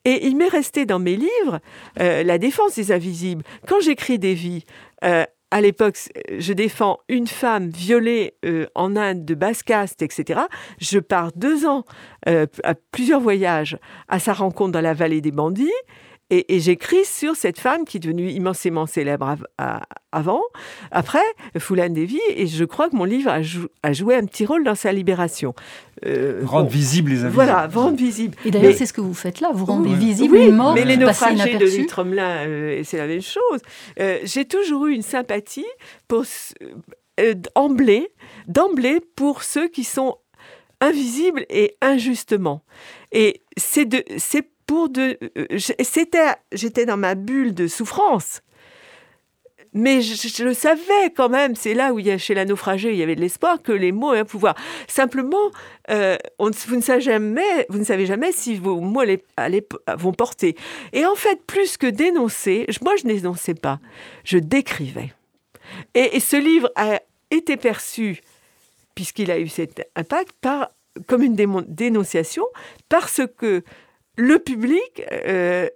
[0.04, 1.60] Et il m'est resté dans mes livres
[2.00, 3.42] euh, la défense des invisibles.
[3.66, 4.64] Quand j'écris des vies,
[5.04, 5.96] euh, à l'époque,
[6.38, 10.40] je défends une femme violée euh, en Inde de basse caste, etc.
[10.78, 11.84] Je pars deux ans
[12.26, 15.70] à plusieurs voyages à sa rencontre dans la vallée des bandits.
[16.30, 19.36] Et, j'écris sur cette femme qui est devenue immensément célèbre
[20.10, 20.42] avant,
[20.90, 21.22] après,
[21.56, 24.90] Foulane Devi, et je crois que mon livre a, joué un petit rôle dans sa
[24.90, 25.54] libération.
[26.04, 27.34] Euh, rendre visible les invisibles.
[27.34, 28.36] Voilà, rendre visible.
[28.44, 30.74] Et d'ailleurs, c'est ce que vous faites là, vous rendez visible les morts.
[30.74, 33.60] Mais les naufragés de l'Utremelin, euh, c'est la même chose.
[34.00, 35.66] Euh, j'ai toujours eu une sympathie
[36.08, 36.24] pour
[37.54, 38.08] d'emblée,
[38.48, 40.16] d'emblée pour ceux qui sont
[40.80, 42.62] invisibles et injustement.
[43.12, 43.86] Et c'est
[44.66, 45.18] pour de.
[45.38, 48.42] Euh, c'était, j'étais dans ma bulle de souffrance.
[49.76, 52.92] Mais je, le savais quand même, c'est là où il y a, chez la naufragée,
[52.92, 54.54] il y avait de l'espoir que les mots aient un pouvoir.
[54.88, 55.50] Simplement,
[55.90, 59.02] euh, on, vous, ne savez jamais, vous ne savez jamais si vos mots
[59.98, 60.56] vont porter.
[60.94, 63.78] Et en fait, plus que dénoncer, moi je n'énonçais pas,
[64.24, 65.12] je décrivais.
[65.94, 68.22] Et, ce livre a été perçu,
[68.94, 70.70] puisqu'il a eu cet impact, par,
[71.06, 71.36] comme une
[71.68, 72.46] dénonciation,
[72.88, 73.62] parce que
[74.16, 75.68] le public, euh,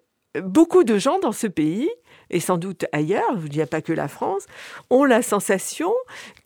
[0.42, 1.90] beaucoup de gens dans ce pays,
[2.30, 4.46] et sans doute ailleurs, je ne dis pas que la France,
[4.88, 5.92] ont la sensation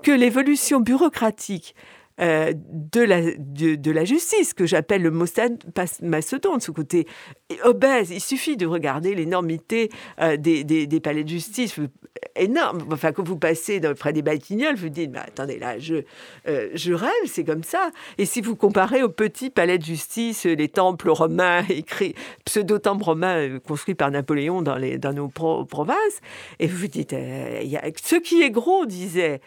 [0.02, 1.74] que l'évolution bureaucratique
[2.20, 7.08] euh, de, la, de, la justice, que j'appelle le mastodonte, ce côté
[7.64, 8.10] obèse.
[8.10, 11.80] Il suffit de regarder l'énormité euh, des, des, palais de justice,
[12.36, 12.86] énorme.
[12.92, 16.04] Enfin, quand vous passez près des Batignolles, vous dites, mais attendez, là, je,
[16.46, 17.90] euh, je rêve, c'est comme ça.
[18.16, 23.58] Et si vous comparez aux petits palais de justice, les temples romains, écrits, pseudo-temples romains
[23.58, 26.20] construits par Napoléon dans, les, dans nos provinces,
[26.60, 29.40] et vous vous dites, ce qui est gros, disait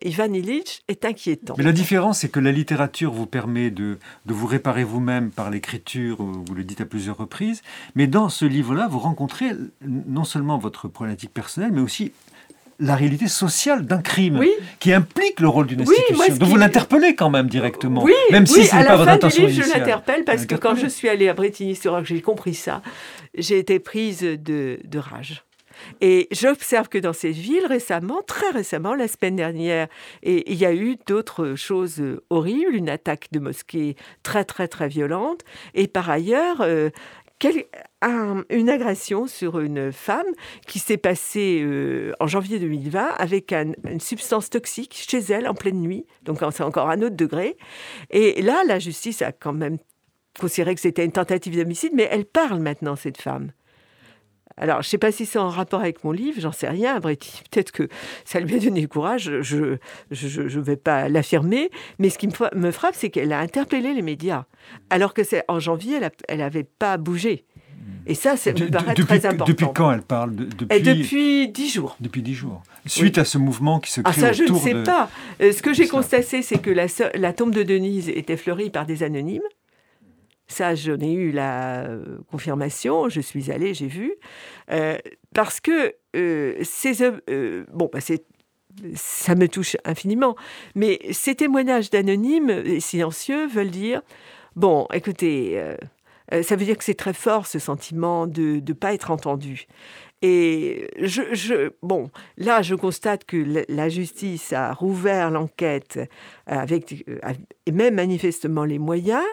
[0.00, 1.54] Ivan Illich est inquiétant.
[1.58, 5.50] Mais la différence, c'est que la littérature vous permet de, de vous réparer vous-même par
[5.50, 7.62] l'écriture, vous le dites à plusieurs reprises,
[7.94, 9.50] mais dans ce livre-là, vous rencontrez
[9.86, 12.12] non seulement votre problématique personnelle, mais aussi
[12.80, 14.42] la réalité sociale d'un crime
[14.80, 16.36] qui implique le rôle d'une institution.
[16.36, 19.62] Donc vous l'interpellez quand même directement, oui, même si ce n'est pas votre intention livre,
[19.64, 22.82] Je l'interpelle parce que quand je suis allée à Bretigny-sur-Orge, j'ai compris ça,
[23.36, 25.44] j'ai été prise de, de rage.
[26.00, 29.88] Et j'observe que dans cette ville, récemment, très récemment, la semaine dernière,
[30.22, 34.68] et il y a eu d'autres choses euh, horribles, une attaque de mosquée très, très,
[34.68, 35.42] très violente,
[35.74, 36.90] et par ailleurs, euh,
[38.50, 40.26] une agression sur une femme
[40.66, 45.80] qui s'est passée euh, en janvier 2020 avec une substance toxique chez elle en pleine
[45.80, 46.06] nuit.
[46.22, 47.56] Donc c'est encore un autre degré.
[48.10, 49.78] Et là, la justice a quand même
[50.38, 53.52] considéré que c'était une tentative d'homicide, mais elle parle maintenant, cette femme.
[54.56, 57.00] Alors, je ne sais pas si c'est en rapport avec mon livre, j'en sais rien.
[57.00, 57.88] Peut-être que
[58.24, 59.78] ça lui a donné le courage, je
[60.10, 61.70] ne vais pas l'affirmer.
[61.98, 64.44] Mais ce qui me frappe, c'est qu'elle a interpellé les médias.
[64.90, 67.44] Alors que c'est en janvier, elle n'avait pas bougé.
[68.06, 69.44] Et ça, ça me paraît très important.
[69.44, 70.82] Depuis quand elle parle depuis...
[70.82, 71.96] depuis dix jours.
[72.00, 72.62] Depuis dix jours.
[72.86, 75.08] Suite à ce mouvement qui se crée ah, ça, je ne sais pas.
[75.40, 78.86] Euh, ce que j'ai constaté, c'est que la, la tombe de Denise était fleurie par
[78.86, 79.42] des anonymes.
[80.52, 84.14] Ça, j'en ai eu la euh, confirmation, je suis allée, j'ai vu.
[84.70, 84.96] Euh,
[85.34, 85.94] parce que
[86.62, 87.10] ces,
[87.72, 88.24] bon, bah, c'est
[88.94, 90.36] ça me touche infiniment.
[90.74, 94.02] Mais ces témoignages d'anonymes et silencieux veulent dire,
[94.56, 95.76] bon, écoutez, euh,
[96.32, 99.66] euh, ça veut dire que c'est très fort ce sentiment de ne pas être entendu.
[100.22, 105.98] Et je, bon, là, je constate que la justice a rouvert l'enquête
[106.46, 107.18] avec, euh,
[107.66, 109.24] et même manifestement les moyens.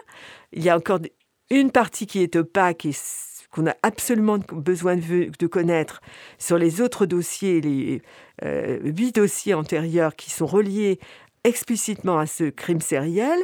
[0.52, 0.98] Il y a encore
[1.48, 2.92] une partie qui est opaque et
[3.52, 6.00] qu'on a absolument besoin de, connaître
[6.38, 8.02] sur les autres dossiers, les
[8.44, 10.98] euh, huit dossiers antérieurs qui sont reliés
[11.42, 13.38] explicitement à ce crime sériel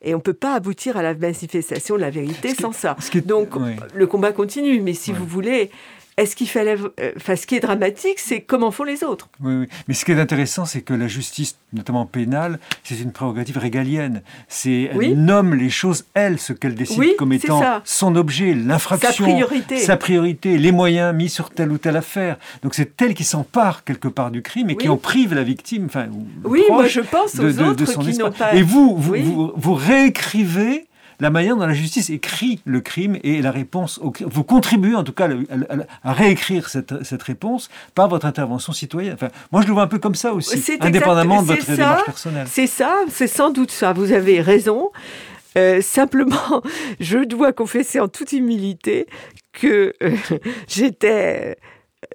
[0.00, 2.96] et on ne peut pas aboutir à la manifestation de la vérité sans ça.
[3.26, 3.50] Donc
[3.94, 5.70] le combat continue, mais si vous voulez,
[6.16, 6.76] est-ce qu'il fallait.
[7.00, 9.28] Euh, enfin, ce qui est dramatique, c'est comment font les autres.
[9.40, 9.66] Oui, oui.
[9.88, 14.22] Mais ce qui est intéressant, c'est que la justice, notamment pénale, c'est une prérogative régalienne.
[14.48, 19.32] C'est elle nomme les choses, elle, ce qu'elle décide comme étant son objet, l'infraction, sa
[19.32, 19.78] priorité.
[19.78, 22.36] sa priorité, les moyens mis sur telle ou telle affaire.
[22.62, 25.86] Donc c'est elle qui s'empare quelque part du crime et qui en prive la victime.
[25.86, 26.08] Enfin,
[26.44, 28.54] oui, moi je pense aux autres qui n'ont pas.
[28.54, 30.86] Et vous, vous, vous, vous réécrivez
[31.22, 34.00] la manière dont la justice écrit le crime et la réponse.
[34.02, 35.28] Au, vous contribuez en tout cas
[36.02, 39.14] à, réécrire cette, réponse par votre intervention citoyenne.
[39.14, 42.46] Enfin, moi, je le vois un peu comme ça aussi, indépendamment de votre démarche personnelle.
[42.50, 43.92] C'est ça, c'est sans doute ça.
[43.92, 44.90] Vous avez raison.
[45.56, 46.62] Euh, simplement,
[47.00, 49.06] je dois confesser en toute humilité
[49.52, 50.16] que euh,
[50.66, 51.56] j'étais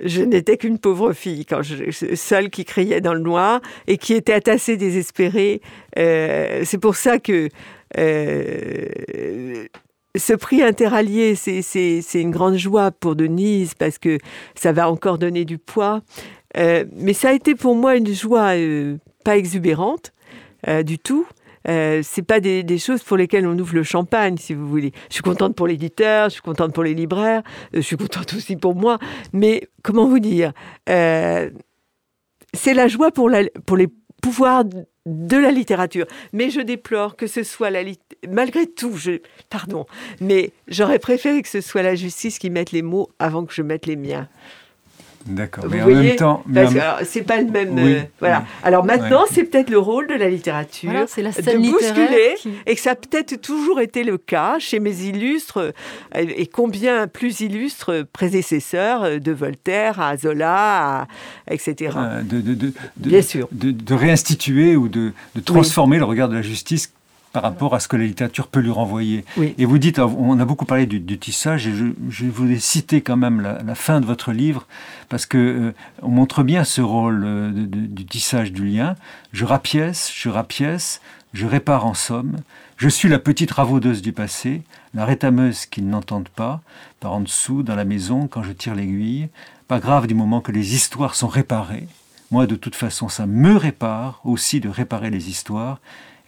[0.04, 4.14] je n'étais qu'une pauvre fille, quand je, seule qui criait dans le noir et qui
[4.14, 5.62] était assez désespérée.
[5.98, 7.50] Euh, c'est pour ça que
[7.98, 9.66] euh,
[10.18, 14.18] ce prix interallié, c'est une grande joie pour Denise parce que
[14.56, 16.02] ça va encore donner du poids.
[16.58, 20.14] Euh, mais ça a été pour moi une joie euh, pas exubérante
[20.84, 21.26] du tout.
[21.70, 24.92] Euh, c'est pas des, choses pour lesquelles on ouvre le champagne, si vous voulez.
[25.10, 27.42] Je suis contente pour l'éditeur, je suis contente pour les libraires,
[27.74, 28.98] je suis contente aussi pour moi.
[29.32, 30.52] Mais comment vous dire
[30.88, 31.54] C'est
[32.74, 33.52] la joie pour, les
[34.22, 34.66] pouvoirs
[35.08, 36.06] de la littérature.
[36.34, 37.82] Mais je déplore que ce soit la
[38.30, 39.86] malgré tout, je pardon,
[40.20, 43.62] mais j'aurais préféré que ce soit la justice qui mette les mots avant que je
[43.62, 44.28] mette les miens.
[45.28, 45.66] D'accord.
[45.70, 46.44] Mais en même temps,
[47.04, 47.78] c'est pas le même.
[47.78, 48.46] Euh, voilà.
[48.64, 52.82] Alors maintenant, c'est peut-être le rôle de la littérature c'est la de bousculer, et que
[52.82, 55.72] ça a peut-être toujours été le cas chez mes illustres euh,
[56.14, 61.08] et combien plus illustres prédécesseurs euh, de Voltaire à Zola,
[61.50, 61.98] etc.
[62.24, 63.48] de, de, Bien sûr.
[63.52, 65.14] De, réinstituer ou de,
[65.46, 66.92] transformer le regard de la justice
[67.38, 69.24] par rapport à ce que la littérature peut lui renvoyer.
[69.60, 71.72] Et vous dites, on a beaucoup parlé du, tissage, et
[72.10, 74.66] je, voulais citer quand même la, fin de votre livre,
[75.08, 78.96] parce que euh, on montre bien ce rôle euh, du tissage du lien.
[79.34, 81.00] Je rapièce, je rapièce,
[81.34, 82.38] je répare en somme.
[82.76, 84.64] Je suis la petite ravaudeuse du passé,
[84.96, 86.62] la rétameuse qui n'entendent pas,
[87.00, 89.30] par en dessous, dans la maison, quand je tire l'aiguille.
[89.68, 91.88] Pas grave du moment que les histoires sont réparées.
[92.32, 95.80] Moi, de toute façon, ça me répare aussi de réparer les histoires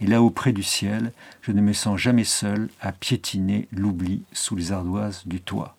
[0.01, 4.55] et là-haut près du ciel, je ne me sens jamais seul à piétiner l'oubli sous
[4.55, 5.75] les ardoises du toit.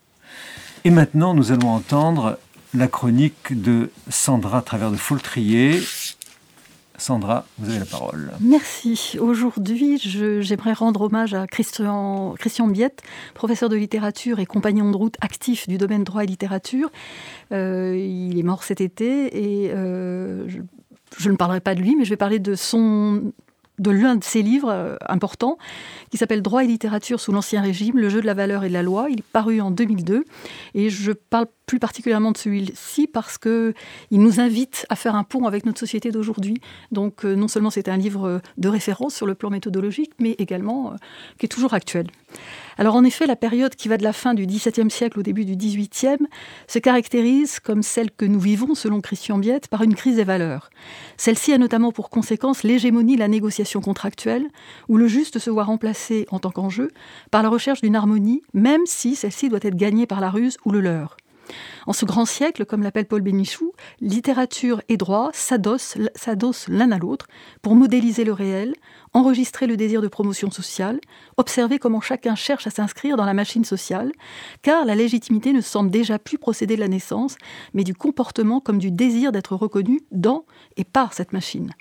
[0.85, 2.39] Et maintenant, nous allons entendre
[2.75, 5.81] la chronique de Sandra Travers de Foltrier.
[6.97, 8.31] Sandra, vous avez la parole.
[8.41, 9.17] Merci.
[9.19, 13.03] Aujourd'hui, j'aimerais rendre hommage à Christian, Christian Biette,
[13.35, 16.91] professeur de littérature et compagnon de route actif du domaine droit et littérature.
[17.53, 20.47] Euh, il est mort cet été et euh,
[21.17, 23.33] je ne parlerai pas de lui, mais je vais parler de son
[23.81, 25.59] de l'un de ses livres euh, importants,
[26.11, 28.73] qui s'appelle Droit et littérature sous l'Ancien Régime, le jeu de la valeur et de
[28.75, 29.09] la loi.
[29.11, 30.25] Il est paru en 2002.
[30.75, 33.75] Et je parle plus particulièrement de celui-ci parce qu'il
[34.11, 36.61] nous invite à faire un pont avec notre société d'aujourd'hui.
[36.93, 40.93] Donc euh, non seulement c'est un livre de référence sur le plan méthodologique, mais également
[40.93, 40.97] euh,
[41.39, 42.07] qui est toujours actuel.
[42.79, 45.45] Alors en effet, la période qui va de la fin du XVIIe siècle au début
[45.45, 46.27] du XVIIIe
[46.67, 50.71] se caractérise, comme celle que nous vivons selon Christian Biette, par une crise des valeurs.
[51.17, 54.49] Celle-ci a notamment pour conséquence l'hégémonie de la négociation contractuelle,
[54.89, 56.91] où le juste se voit remplacé en tant qu'enjeu
[57.31, 60.71] par la recherche d'une harmonie, même si celle-ci doit être gagnée par la ruse ou
[60.71, 61.17] le leurre.
[61.87, 67.27] En ce grand siècle, comme l'appelle Paul Bénichou, littérature et droit s'adossent l'un à l'autre
[67.63, 68.75] pour modéliser le réel,
[69.13, 71.01] enregistrer le désir de promotion sociale,
[71.37, 74.13] observer comment chacun cherche à s'inscrire dans la machine sociale,
[74.63, 77.37] car la légitimité ne semble déjà plus procéder de la naissance,
[77.75, 80.45] mais du comportement comme du désir d'être reconnu dans
[80.77, 81.73] et par cette machine.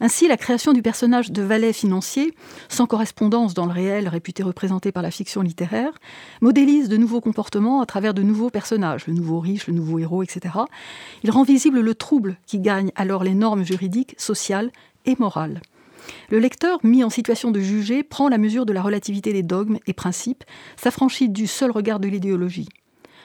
[0.00, 2.32] Ainsi, la création du personnage de valet financier,
[2.68, 5.92] sans correspondance dans le réel réputé représenté par la fiction littéraire,
[6.40, 10.22] modélise de nouveaux comportements à travers de nouveaux personnages, le nouveau riche, le nouveau héros,
[10.22, 10.54] etc.
[11.22, 14.70] Il rend visible le trouble qui gagne alors les normes juridiques, sociales
[15.04, 15.60] et morales.
[16.30, 19.78] Le lecteur, mis en situation de juger, prend la mesure de la relativité des dogmes
[19.86, 20.44] et principes,
[20.76, 22.68] s'affranchit du seul regard de l'idéologie.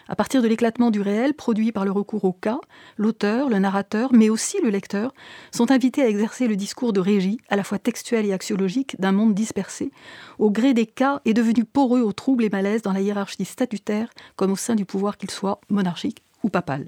[0.08, 2.60] À partir de l'éclatement du réel produit par le recours au cas,
[2.98, 5.14] l'auteur, le narrateur, mais aussi le lecteur,
[5.52, 9.12] sont invités à exercer le discours de régie, à la fois textuel et axiologique, d'un
[9.12, 9.92] monde dispersé,
[10.38, 14.10] au gré des cas et devenu poreux aux troubles et malaises dans la hiérarchie statutaire
[14.36, 16.88] comme au sein du pouvoir qu'il soit monarchique ou papal.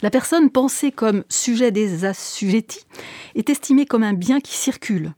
[0.00, 2.86] La personne pensée comme sujet des assujettis
[3.34, 5.12] est estimée comme un bien qui circule,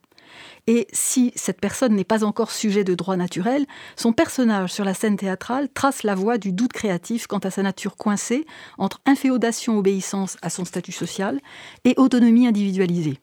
[0.72, 3.66] et si cette personne n'est pas encore sujet de droit naturel,
[3.96, 7.64] son personnage sur la scène théâtrale trace la voie du doute créatif quant à sa
[7.64, 8.46] nature coincée
[8.78, 11.40] entre inféodation-obéissance à son statut social
[11.84, 13.18] et autonomie individualisée.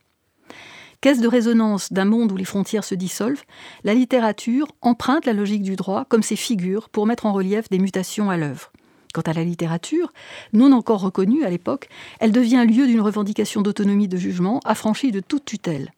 [1.00, 3.46] Caisse de résonance d'un monde où les frontières se dissolvent,
[3.86, 7.80] la littérature emprunte la logique du droit comme ses figures pour mettre en relief des
[7.80, 8.74] mutations à l'œuvre.
[9.14, 10.12] Quant à la littérature,
[10.52, 11.88] non encore reconnue à l'époque,
[12.20, 15.94] elle devient lieu d'une revendication d'autonomie de jugement affranchie de toute tutelle.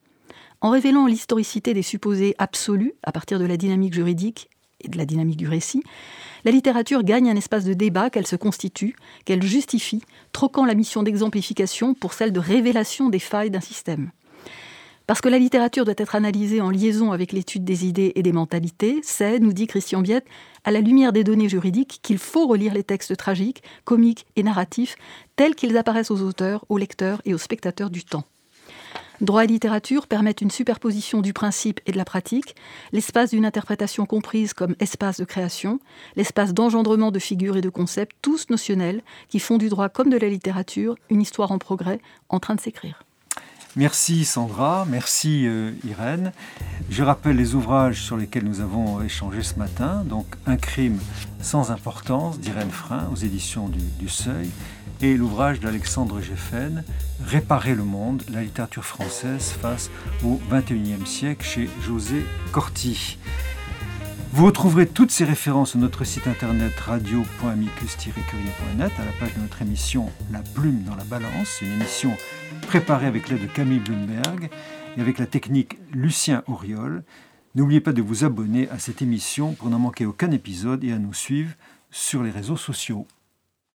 [0.62, 4.50] En révélant l'historicité des supposés absolus à partir de la dynamique juridique
[4.82, 5.84] et de la dynamique du récit,
[6.44, 10.04] la littérature gagne un espace de débat qu'elle se constitue, qu'elle justifie,
[10.34, 14.12] troquant la mission d'exemplification pour celle de révélation des failles d'un système.
[15.08, 18.32] Parce que la littérature doit être analysée en liaison avec l'étude des idées et des
[18.32, 20.28] mentalités, c'est, nous dit Christian Biette,
[20.66, 24.98] à la lumière des données juridiques qu'il faut relire les textes tragiques, comiques et narratifs
[25.36, 28.26] tels qu'ils apparaissent aux auteurs, aux lecteurs et aux spectateurs du temps.
[29.22, 32.56] Droit et littérature permettent une superposition du principe et de la pratique,
[32.94, 35.80] l'espace d'une interprétation comprise comme espace de création,
[36.16, 40.18] l'espace d'engendrement de figures et de concepts, tous notionnels, qui font du droit comme de
[40.18, 42.00] la littérature une histoire en progrès
[42.30, 43.04] en train de s'écrire.
[43.76, 46.32] Merci Sandra, merci euh, Irène.
[46.90, 50.04] Je rappelle les ouvrages sur lesquels nous avons échangé ce matin.
[50.06, 50.98] Donc Un crime
[51.42, 54.50] sans importance d'Irène Frein aux éditions du, Seuil
[55.02, 56.84] et l'ouvrage d'Alexandre Geffen,
[57.26, 59.92] Réparer le monde, la littérature française face
[60.24, 63.18] au XXIe siècle chez José Corti.
[64.32, 69.62] Vous retrouverez toutes ces références sur notre site internet radio.amicus-curier.net à la page de notre
[69.62, 72.16] émission La plume dans la balance, une émission
[72.68, 74.50] préparée avec l'aide de Camille Bloomberg
[74.98, 77.04] et avec la technique Lucien Auriol.
[77.56, 81.00] N'oubliez pas de vous abonner à cette émission pour n'en manquer aucun épisode et à
[81.00, 81.52] nous suivre
[81.92, 83.08] sur les réseaux sociaux.